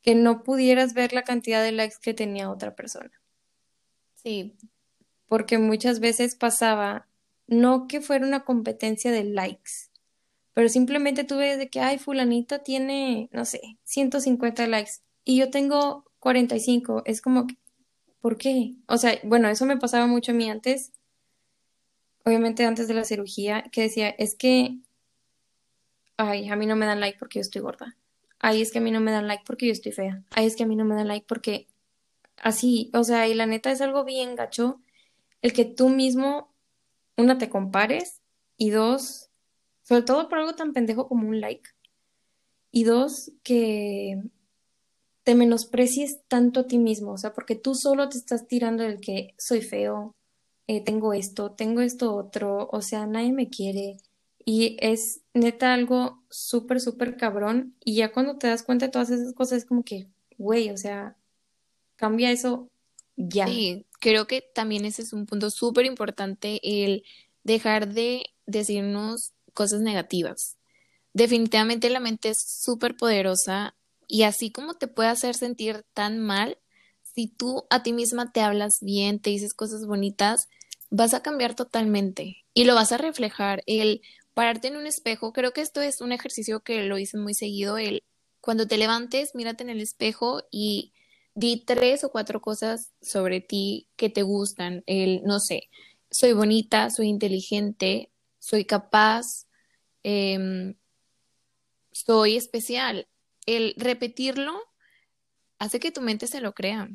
[0.02, 3.12] que no pudieras ver la cantidad de likes que tenía otra persona.
[4.16, 4.58] Sí.
[5.30, 7.08] Porque muchas veces pasaba,
[7.48, 9.91] no que fuera una competencia de likes,
[10.62, 14.92] pero simplemente tú ves de que, ay, fulanito tiene, no sé, 150 likes
[15.24, 17.02] y yo tengo 45.
[17.06, 17.48] Es como,
[18.20, 18.76] ¿por qué?
[18.86, 20.92] O sea, bueno, eso me pasaba mucho a mí antes,
[22.26, 24.78] obviamente antes de la cirugía, que decía, es que,
[26.18, 27.98] ay, a mí no me dan like porque yo estoy gorda
[28.38, 30.56] ay, es que a mí no me dan like porque yo estoy fea, ay, es
[30.56, 31.68] que a mí no me dan like porque
[32.38, 34.80] así, o sea, y la neta es algo bien gacho
[35.42, 36.54] el que tú mismo,
[37.18, 38.22] una, te compares
[38.58, 39.31] y dos,
[39.92, 41.70] sobre todo por algo tan pendejo como un like,
[42.72, 44.24] y dos, que
[45.24, 49.02] te menosprecies tanto a ti mismo, o sea, porque tú solo te estás tirando el
[49.02, 50.16] que soy feo,
[50.68, 53.98] eh, tengo esto, tengo esto otro, o sea, nadie me quiere,
[54.46, 57.76] y es neta algo súper, súper cabrón.
[57.84, 60.78] Y ya cuando te das cuenta de todas esas cosas, es como que, güey, o
[60.78, 61.18] sea,
[61.98, 62.70] cambia eso
[63.18, 63.46] ya.
[63.46, 67.04] Sí, creo que también ese es un punto súper importante, el
[67.44, 70.58] dejar de decirnos cosas negativas.
[71.14, 73.76] Definitivamente la mente es súper poderosa
[74.08, 76.58] y así como te puede hacer sentir tan mal,
[77.02, 80.48] si tú a ti misma te hablas bien, te dices cosas bonitas,
[80.90, 83.64] vas a cambiar totalmente y lo vas a reflejar.
[83.66, 84.02] El
[84.34, 87.78] pararte en un espejo, creo que esto es un ejercicio que lo dicen muy seguido,
[87.78, 88.04] el
[88.40, 90.94] cuando te levantes, mírate en el espejo y
[91.36, 95.70] di tres o cuatro cosas sobre ti que te gustan, el, no sé,
[96.10, 98.11] soy bonita, soy inteligente,
[98.42, 99.48] soy capaz,
[100.04, 100.76] em,
[101.92, 103.08] soy especial.
[103.46, 104.60] El repetirlo
[105.60, 106.90] hace que tu mente se lo crea.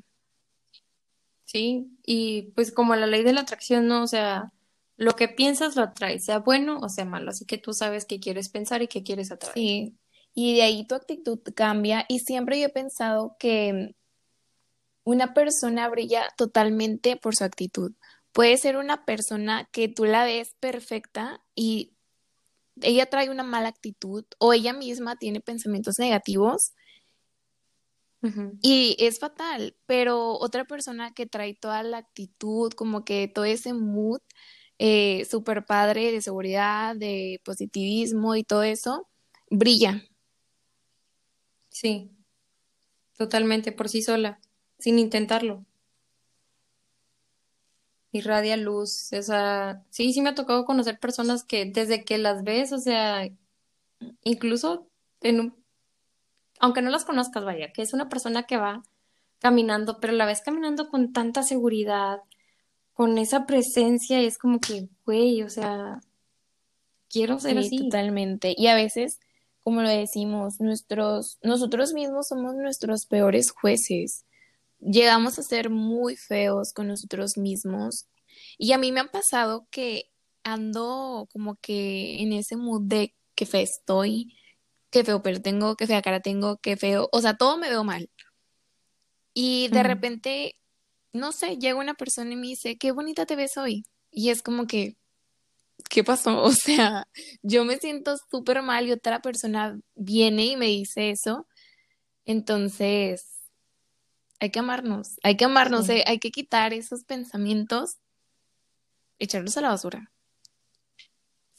[1.44, 4.02] Sí, y pues como la ley de la atracción, ¿no?
[4.02, 4.52] O sea,
[4.96, 8.18] lo que piensas lo atraes, sea bueno o sea malo, así que tú sabes qué
[8.18, 9.54] quieres pensar y qué quieres atraer.
[9.54, 9.96] Sí,
[10.34, 13.94] y de ahí tu actitud cambia y siempre yo he pensado que
[15.04, 17.92] una persona brilla totalmente por su actitud.
[18.36, 21.94] Puede ser una persona que tú la ves perfecta y
[22.82, 26.74] ella trae una mala actitud o ella misma tiene pensamientos negativos
[28.60, 33.72] y es fatal, pero otra persona que trae toda la actitud, como que todo ese
[33.72, 34.20] mood,
[34.78, 39.08] eh, super padre de seguridad, de positivismo y todo eso,
[39.48, 40.04] brilla.
[41.70, 42.10] Sí,
[43.16, 44.40] totalmente por sí sola,
[44.78, 45.64] sin intentarlo.
[48.16, 52.44] Irradia luz, o sea, sí, sí me ha tocado conocer personas que desde que las
[52.44, 53.28] ves, o sea,
[54.22, 54.88] incluso
[55.20, 55.54] en un,
[56.58, 58.82] aunque no las conozcas, vaya, que es una persona que va
[59.38, 62.20] caminando, pero la ves caminando con tanta seguridad,
[62.92, 66.00] con esa presencia y es como que, güey, o sea,
[67.08, 67.78] quiero ser sí, así.
[67.78, 68.54] Totalmente.
[68.56, 69.20] Y a veces,
[69.62, 74.25] como lo decimos, nuestros, nosotros mismos somos nuestros peores jueces.
[74.86, 78.06] Llegamos a ser muy feos con nosotros mismos.
[78.58, 80.10] Y a mí me ha pasado que
[80.44, 84.34] ando como que en ese mood de que fe estoy,
[84.90, 87.84] qué feo pero tengo, qué fea cara tengo, qué feo, o sea, todo me veo
[87.84, 88.08] mal.
[89.34, 90.56] Y de repente
[91.16, 93.84] no sé, llega una persona y me dice, qué bonita te ves hoy.
[94.10, 94.96] Y es como que,
[95.88, 96.42] ¿qué pasó?
[96.44, 97.08] O sea,
[97.42, 101.46] yo me siento súper mal y otra persona viene y me dice eso.
[102.24, 103.35] Entonces,
[104.40, 107.98] hay que amarnos, hay que amarnos, eh, hay que quitar esos pensamientos,
[109.18, 110.10] echarlos a la basura.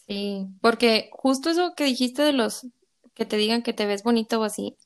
[0.07, 2.67] Sí, porque justo eso que dijiste de los
[3.13, 4.77] que te digan que te ves bonita o así,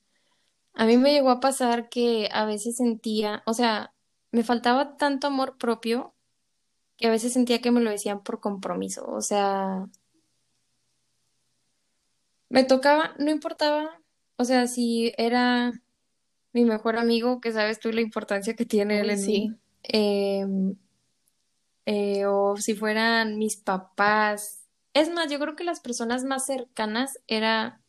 [0.73, 3.93] a mí me llegó a pasar que a veces sentía, o sea,
[4.31, 6.13] me faltaba tanto amor propio
[6.97, 9.87] que a veces sentía que me lo decían por compromiso, o sea,
[12.49, 13.99] me tocaba, no importaba,
[14.37, 15.73] o sea, si era
[16.53, 19.31] mi mejor amigo, que sabes tú la importancia que tiene él en sí.
[19.31, 20.75] mí, em,
[21.85, 24.67] eh, o si fueran mis papás.
[24.93, 27.81] Es más, yo creo que las personas más cercanas era,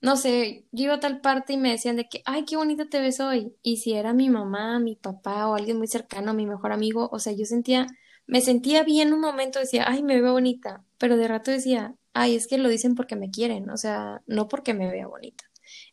[0.00, 2.86] no sé, yo iba a tal parte y me decían de que, ay, qué bonita
[2.86, 3.54] te ves hoy.
[3.62, 7.18] Y si era mi mamá, mi papá o alguien muy cercano, mi mejor amigo, o
[7.18, 7.86] sea, yo sentía,
[8.26, 12.34] me sentía bien un momento, decía, ay, me veo bonita, pero de rato decía, ay,
[12.36, 15.44] es que lo dicen porque me quieren, o sea, no porque me vea bonita.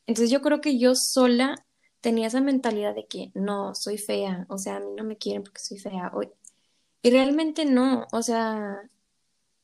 [0.07, 1.55] Entonces yo creo que yo sola
[2.03, 5.43] tenía esa mentalidad de que no, soy fea, o sea, a mí no me quieren
[5.43, 6.11] porque soy fea.
[6.15, 6.23] o-
[7.03, 8.89] Y realmente no, o sea,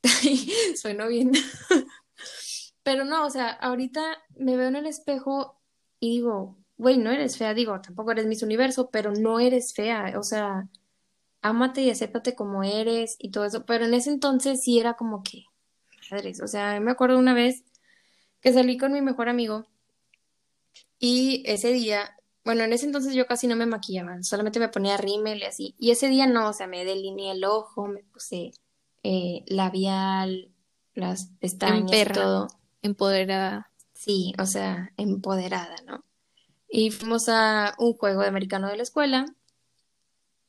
[0.76, 1.32] sueno bien.
[2.84, 4.02] Pero no, o sea, ahorita
[4.36, 5.60] me veo en el espejo
[6.00, 10.14] y digo, güey, no eres fea, digo, tampoco eres Miss Universo, pero no eres fea,
[10.18, 10.70] o sea,
[11.42, 13.66] ámate y acéptate como eres y todo eso.
[13.66, 15.46] Pero en ese entonces sí era como que,
[16.12, 17.64] madres, o sea, me acuerdo una vez
[18.42, 19.68] que salí con mi mejor amigo.
[21.00, 22.16] Y ese día,
[22.50, 25.76] bueno, en ese entonces yo casi no me maquillaba, solamente me ponía rímel y así.
[25.78, 28.54] Y ese día no, o sea, me delineé el ojo, me puse
[29.04, 30.52] eh, labial,
[30.95, 32.47] las En pestañas perra, todo.
[32.82, 33.72] empoderada.
[33.93, 36.04] Sí, o sea, empoderada, ¿no?
[36.68, 39.26] Y fuimos a un juego de americano de la escuela.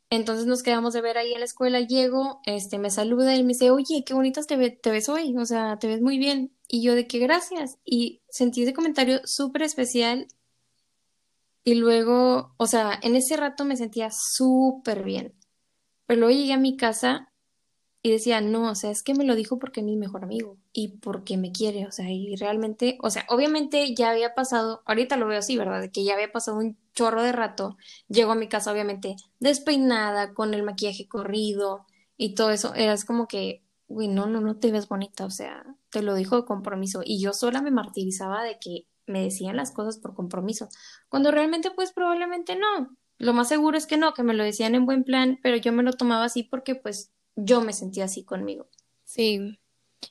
[0.09, 1.81] Entonces nos quedamos de ver ahí en la escuela.
[1.81, 5.37] Llego, este, me saluda y me dice, oye, qué bonitas te, ve- te ves hoy,
[5.37, 6.53] o sea, te ves muy bien.
[6.67, 7.79] Y yo de que gracias.
[7.85, 10.27] Y sentí ese comentario súper especial
[11.71, 15.37] Y luego, o sea, en ese rato me sentía súper bien.
[16.05, 17.33] Pero luego llegué a mi casa
[18.03, 20.59] y decía, no, o sea, es que me lo dijo porque es mi mejor amigo
[20.73, 25.17] y porque me quiere, o sea, y realmente, o sea, obviamente ya había pasado, ahorita
[25.17, 25.81] lo veo así, ¿verdad?
[25.81, 27.77] De que ya había pasado un chorro de rato.
[28.09, 32.75] Llego a mi casa, obviamente, despeinada, con el maquillaje corrido y todo eso.
[32.75, 36.35] Era como que, güey, no, no, no te ves bonita, o sea, te lo dijo
[36.35, 37.03] de compromiso.
[37.05, 40.69] Y yo sola me martirizaba de que me decían las cosas por compromiso,
[41.09, 42.97] cuando realmente, pues probablemente no.
[43.19, 45.73] Lo más seguro es que no, que me lo decían en buen plan, pero yo
[45.73, 48.71] me lo tomaba así porque pues yo me sentía así conmigo.
[49.05, 49.59] Sí.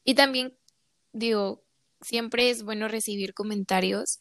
[0.03, 0.55] Y también,
[1.11, 1.63] digo,
[2.01, 4.19] siempre es bueno recibir comentarios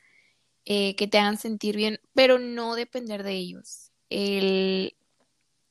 [0.64, 3.90] eh, que te hagan sentir bien, pero no depender de ellos.
[4.10, 4.96] El,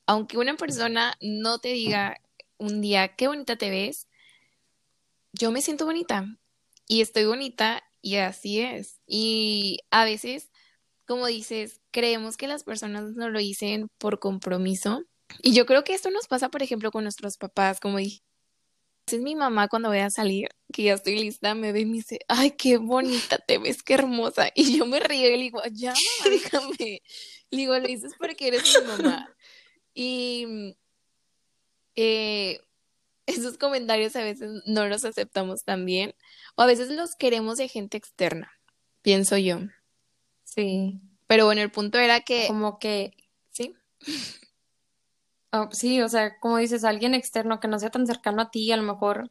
[0.06, 2.18] aunque una persona no te diga
[2.58, 4.08] un día qué bonita te ves,
[5.34, 6.38] yo me siento bonita
[6.88, 9.02] y estoy bonita y así es.
[9.06, 10.50] Y a veces,
[11.06, 15.04] como dices, creemos que las personas no lo dicen por compromiso.
[15.42, 18.22] Y yo creo que esto nos pasa, por ejemplo, con nuestros papás, como dije.
[19.08, 21.98] Es mi mamá cuando voy a salir, que ya estoy lista, me ve y me
[21.98, 24.52] dice, ay, qué bonita te ves, qué hermosa.
[24.56, 27.02] Y yo me río y le digo, ya, mamá, déjame.
[27.50, 29.36] Le digo, lo dices porque eres mi mamá.
[29.94, 30.76] Y
[31.96, 32.62] eh,
[33.38, 36.14] esos comentarios a veces no los aceptamos tan bien,
[36.56, 38.52] o a veces los queremos de gente externa,
[39.02, 39.60] pienso yo.
[40.44, 43.14] Sí, Pero bueno, el punto era que, como que,
[43.52, 43.76] sí,
[45.52, 48.72] oh, sí, o sea, como dices, alguien externo que no sea tan cercano a ti,
[48.72, 49.30] a lo mejor,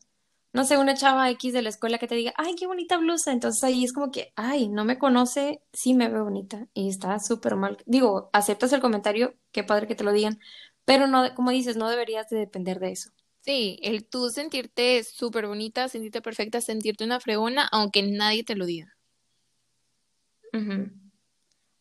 [0.56, 3.30] no sé, una chava X de la escuela que te diga, ay, qué bonita blusa.
[3.30, 6.66] Entonces ahí es como que, ay, no me conoce, sí me veo bonita.
[6.72, 7.76] Y está súper mal.
[7.84, 10.40] Digo, aceptas el comentario, qué padre que te lo digan,
[10.86, 13.10] pero no, como dices, no deberías de depender de eso.
[13.46, 18.66] Sí, el tú sentirte súper bonita, sentirte perfecta, sentirte una fregona, aunque nadie te lo
[18.66, 18.94] diga.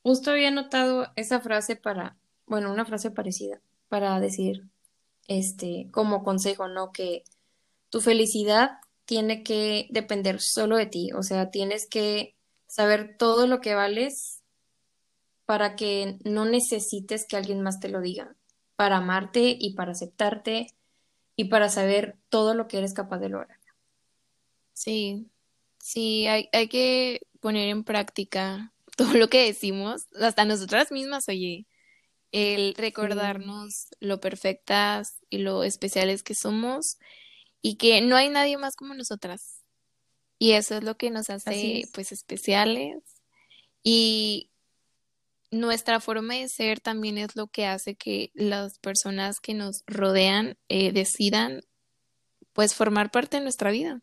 [0.04, 4.68] Justo había notado esa frase para, bueno, una frase parecida, para decir,
[5.28, 6.92] este, como consejo, ¿no?
[6.92, 7.24] Que
[7.90, 8.72] tu felicidad
[9.06, 12.36] tiene que depender solo de ti, o sea, tienes que
[12.68, 14.44] saber todo lo que vales
[15.46, 18.36] para que no necesites que alguien más te lo diga,
[18.76, 20.76] para amarte y para aceptarte
[21.36, 23.60] y para saber todo lo que eres capaz de lograr.
[24.74, 25.32] Sí,
[25.80, 31.68] sí, hay, hay que poner en práctica todo lo que decimos, hasta nosotras mismas, oye,
[32.32, 36.98] el Sí, recordarnos lo perfectas y lo especiales que somos
[37.62, 39.64] y que no hay nadie más como nosotras.
[40.38, 41.92] Y eso es lo que nos hace, es.
[41.94, 43.04] pues, especiales.
[43.84, 44.52] Y
[45.52, 50.58] nuestra forma de ser también es lo que hace que las personas que nos rodean
[50.70, 51.62] eh, decidan,
[52.54, 54.02] pues, formar parte de nuestra vida.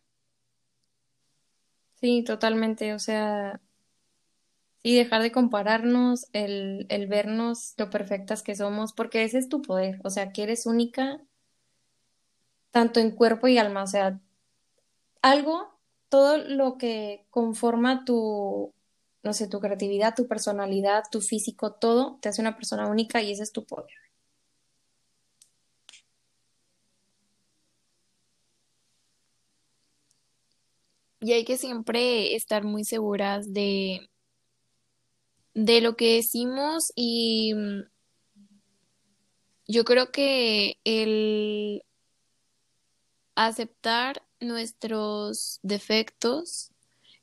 [2.00, 3.60] Sí, totalmente, o sea,
[4.82, 9.62] sí, dejar de compararnos, el, el vernos lo perfectas que somos, porque ese es tu
[9.62, 11.20] poder, o sea, que eres única
[12.72, 14.20] tanto en cuerpo y alma, o sea,
[15.22, 15.78] algo,
[16.08, 18.74] todo lo que conforma tu,
[19.22, 23.32] no sé, tu creatividad, tu personalidad, tu físico, todo te hace una persona única y
[23.32, 23.90] ese es tu poder.
[31.20, 34.10] Y hay que siempre estar muy seguras de,
[35.54, 37.82] de lo que decimos y mm,
[39.68, 41.84] yo creo que el
[43.36, 46.71] aceptar nuestros defectos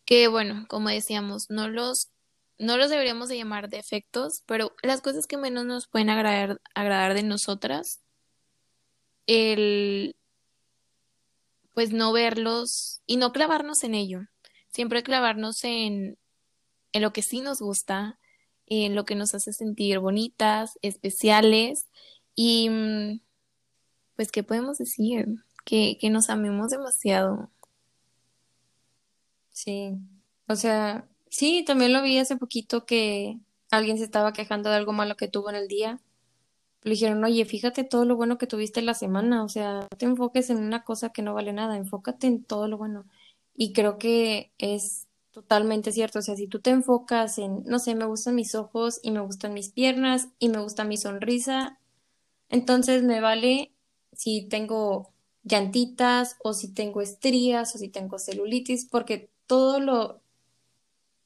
[0.09, 2.09] que bueno, como decíamos, no los,
[2.57, 7.13] no los deberíamos de llamar defectos, pero las cosas que menos nos pueden agradar, agradar
[7.13, 8.01] de nosotras,
[9.27, 10.15] el
[11.75, 14.21] pues no verlos y no clavarnos en ello,
[14.69, 16.17] siempre clavarnos en,
[16.91, 18.17] en lo que sí nos gusta,
[18.65, 21.87] en lo que nos hace sentir bonitas, especiales
[22.33, 23.21] y mm,
[24.15, 25.27] pues, ¿qué podemos decir?
[25.65, 27.51] Que, que nos amemos demasiado.
[29.59, 29.97] Sí,
[30.47, 33.37] o sea, sí, también lo vi hace poquito que
[33.71, 35.99] alguien se estaba quejando de algo malo que tuvo en el día.
[36.83, 40.05] Le dijeron, oye, fíjate todo lo bueno que tuviste la semana, o sea, no te
[40.05, 43.05] enfoques en una cosa que no vale nada, enfócate en todo lo bueno.
[43.53, 47.95] Y creo que es totalmente cierto, o sea, si tú te enfocas en, no sé,
[47.95, 51.79] me gustan mis ojos y me gustan mis piernas y me gusta mi sonrisa,
[52.49, 53.73] entonces me vale
[54.13, 55.11] si tengo
[55.43, 60.21] llantitas o si tengo estrías o si tengo celulitis, porque todo lo,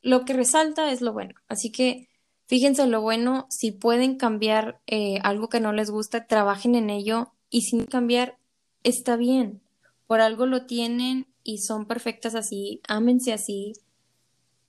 [0.01, 1.35] lo que resalta es lo bueno.
[1.49, 2.07] Así que
[2.47, 7.33] fíjense lo bueno, si pueden cambiar eh, algo que no les gusta, trabajen en ello
[7.49, 8.37] y sin cambiar,
[8.83, 9.61] está bien.
[10.07, 13.73] Por algo lo tienen y son perfectas así, ámense así.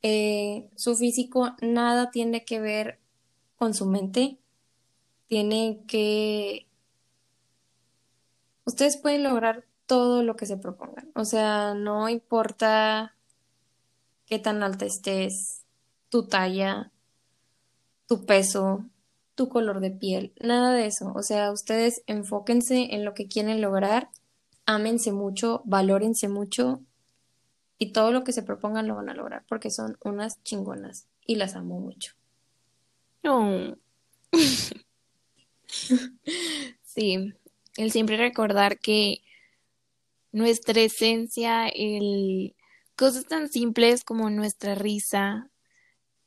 [0.03, 2.99] Eh, su físico nada tiene que ver
[3.57, 4.39] con su mente
[5.27, 6.69] tienen que...
[8.65, 11.11] Ustedes pueden lograr todo lo que se propongan.
[11.15, 13.14] O sea, no importa
[14.35, 15.63] qué tan alta estés,
[16.09, 16.91] tu talla,
[18.09, 18.85] tu peso,
[19.37, 21.13] tu color de piel, nada de eso.
[21.15, 24.11] O sea, ustedes enfóquense en lo que quieren lograr,
[24.67, 26.81] ámense mucho, valórense mucho
[27.79, 31.37] y todo lo que se propongan lo van a lograr porque son unas chingonas y
[31.37, 32.15] las amo mucho.
[33.23, 33.77] No.
[36.83, 37.35] Sí,
[37.77, 39.19] el siempre recordar que
[40.31, 42.55] nuestra esencia, el
[42.97, 45.51] cosas tan simples como nuestra risa,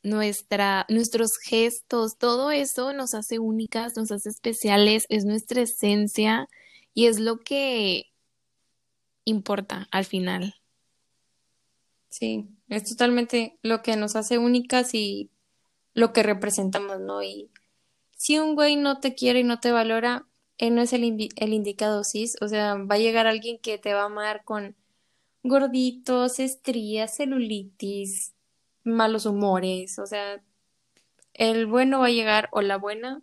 [0.03, 6.47] nuestra, nuestros gestos, todo eso nos hace únicas, nos hace especiales, es nuestra esencia
[6.93, 8.11] y es lo que
[9.25, 10.55] importa al final.
[12.09, 15.29] Sí, es totalmente lo que nos hace únicas y
[15.93, 17.21] lo que representamos, ¿no?
[17.21, 17.49] Y
[18.15, 20.25] si un güey no te quiere y no te valora,
[20.57, 21.03] él no es el,
[21.35, 24.75] el indicado cis, o sea, va a llegar alguien que te va a amar con
[25.47, 28.33] gorditos, estrías, celulitis,
[28.83, 30.41] malos humores, o sea,
[31.33, 33.21] el bueno va a llegar o la buena,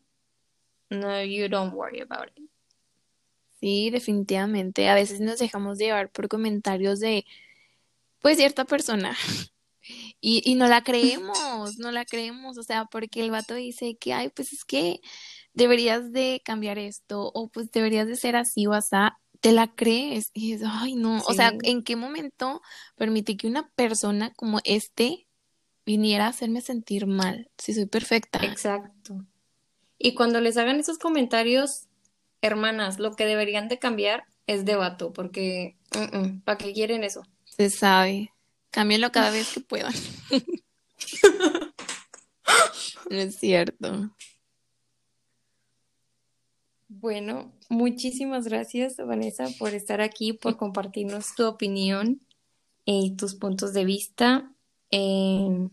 [0.91, 2.49] no, you don't worry about it.
[3.61, 4.89] Sí, definitivamente.
[4.89, 7.25] A veces nos dejamos llevar por comentarios de,
[8.20, 9.16] pues, cierta persona.
[10.18, 14.14] Y, y no la creemos, no la creemos, o sea, porque el vato dice que,
[14.14, 15.03] ay, pues es que
[15.53, 18.97] deberías de cambiar esto, o pues deberías de ser así o así,
[19.45, 20.30] te la crees.
[20.32, 22.62] Y dices, ay, no, o sea, ¿en qué momento
[22.97, 25.26] permití que una persona como este
[25.84, 28.38] viniera a hacerme sentir mal si soy perfecta?
[28.42, 29.22] Exacto.
[29.99, 31.88] Y cuando les hagan esos comentarios,
[32.40, 35.76] hermanas, lo que deberían de cambiar es de vato, porque,
[36.47, 37.26] ¿para qué quieren eso?
[37.45, 38.32] Se sabe.
[38.70, 39.92] Cámbienlo cada vez que puedan.
[43.11, 44.11] no es cierto.
[47.01, 52.20] Bueno, muchísimas gracias, Vanessa, por estar aquí, por compartirnos tu opinión
[52.84, 54.53] y tus puntos de vista.
[54.90, 55.68] Eh,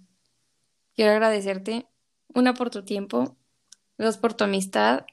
[0.96, 1.88] quiero agradecerte,
[2.34, 3.38] una, por tu tiempo,
[4.00, 5.06] dos, por tu amistad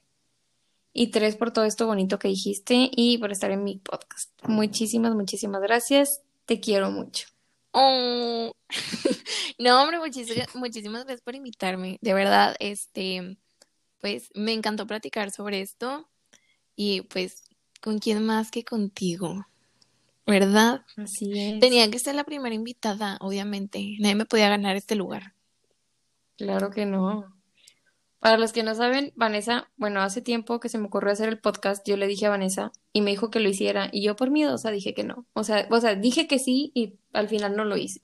[0.95, 4.31] y tres, por todo esto bonito que dijiste y por estar en mi podcast.
[4.47, 6.23] Muchísimas, muchísimas gracias.
[6.47, 7.29] Te quiero mucho.
[7.73, 8.51] Oh.
[9.59, 11.99] no, hombre, muchísimas, muchísimas gracias por invitarme.
[12.01, 13.37] De verdad, este,
[14.01, 16.09] pues me encantó platicar sobre esto
[16.77, 17.45] y pues,
[17.81, 19.47] ¿con quién más que contigo?
[20.27, 20.85] ¿Verdad?
[20.97, 21.61] Así es.
[21.61, 23.97] Tenía que ser la primera invitada, obviamente.
[23.99, 25.35] Nadie me podía ganar este lugar.
[26.37, 27.35] Claro que no.
[28.21, 31.39] Para los que no saben, Vanessa, bueno, hace tiempo que se me ocurrió hacer el
[31.39, 34.31] podcast, yo le dije a Vanessa y me dijo que lo hiciera y yo por
[34.31, 35.25] miedosa dije que no.
[35.35, 38.01] O sea, o sea, dije que sí y al final no lo hice.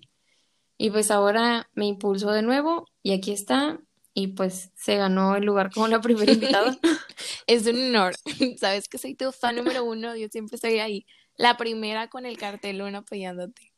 [0.79, 3.81] Y pues ahora me impulsó de nuevo y aquí está
[4.15, 6.79] y pues se ganó el lugar como la primera invitada.
[7.49, 8.15] es un honor.
[8.59, 11.07] Sabes que soy tu fan número uno, yo siempre estoy ahí,
[11.37, 13.73] la primera con el cartelón apoyándote.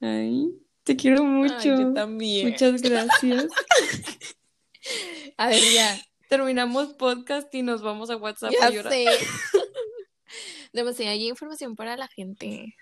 [0.00, 0.48] Ay,
[0.82, 1.62] te quiero mucho.
[1.62, 2.48] yo también.
[2.48, 3.46] Muchas gracias.
[5.36, 5.96] A ver, ya.
[6.28, 8.92] Terminamos podcast y nos vamos a WhatsApp ya a llorar.
[8.92, 9.06] Sé.
[10.72, 12.74] Demasiada información para la gente.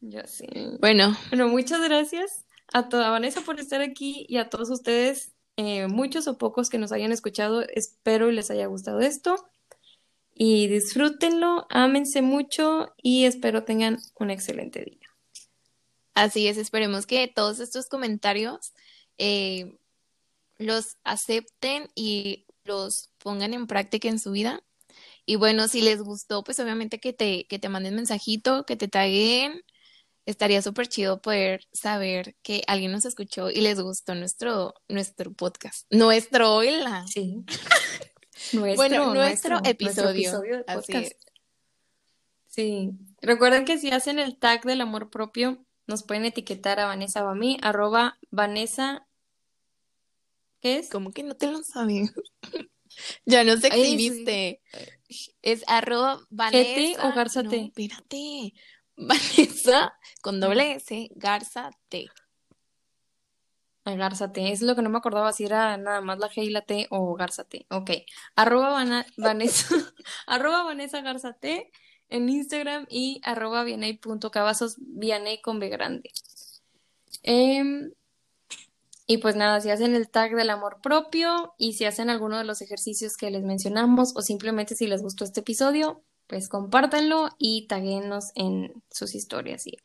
[0.00, 0.46] Ya sí.
[0.80, 1.14] Bueno.
[1.30, 6.28] Bueno, muchas gracias a toda Vanessa por estar aquí y a todos ustedes, eh, muchos
[6.28, 7.62] o pocos que nos hayan escuchado.
[7.62, 9.48] Espero les haya gustado esto.
[10.34, 15.08] Y disfrútenlo, ámense mucho y espero tengan un excelente día.
[16.14, 18.72] Así es, esperemos que todos estos comentarios
[19.18, 19.76] eh,
[20.58, 24.62] los acepten y los pongan en práctica en su vida.
[25.26, 28.88] Y bueno, si les gustó, pues obviamente que te, que te manden mensajito, que te
[28.88, 29.62] taguen
[30.28, 35.86] estaría súper chido poder saber que alguien nos escuchó y les gustó nuestro, nuestro podcast.
[35.90, 37.06] Nuestro, hola.
[37.06, 37.44] Sí.
[38.52, 40.38] nuestro, bueno, nuestro, episodio.
[40.42, 41.12] de podcast.
[42.46, 42.90] Sí.
[43.22, 47.28] Recuerden que si hacen el tag del amor propio, nos pueden etiquetar a Vanessa o
[47.28, 49.08] a mí, arroba Vanessa.
[50.60, 50.90] ¿Qué es?
[50.90, 52.12] ¿Cómo que no te lo sabes?
[53.24, 54.60] ya no sé exhibiste.
[55.40, 57.08] Es arroba Vanessa.
[57.08, 58.52] o Garza no, espérate.
[59.06, 62.08] Vanessa con doble S, Garza T.
[63.84, 66.50] Garza T, es lo que no me acordaba si era nada más la G y
[66.50, 67.66] la T o Garza T.
[67.70, 67.90] Ok.
[68.36, 68.84] Arroba
[69.16, 69.74] Vanessa,
[70.26, 71.70] arroba Vanessa Garza T
[72.10, 76.10] en Instagram y arroba vianey.cavazos, vianey con B grande.
[77.22, 77.92] Em,
[79.06, 82.44] y pues nada, si hacen el tag del amor propio y si hacen alguno de
[82.44, 87.66] los ejercicios que les mencionamos o simplemente si les gustó este episodio, pues compártanlo y
[87.66, 89.66] taguenos en sus historias.
[89.66, 89.78] Y...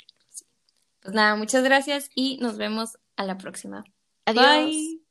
[1.01, 3.83] Pues nada, muchas gracias y nos vemos a la próxima.
[4.25, 5.02] Adiós.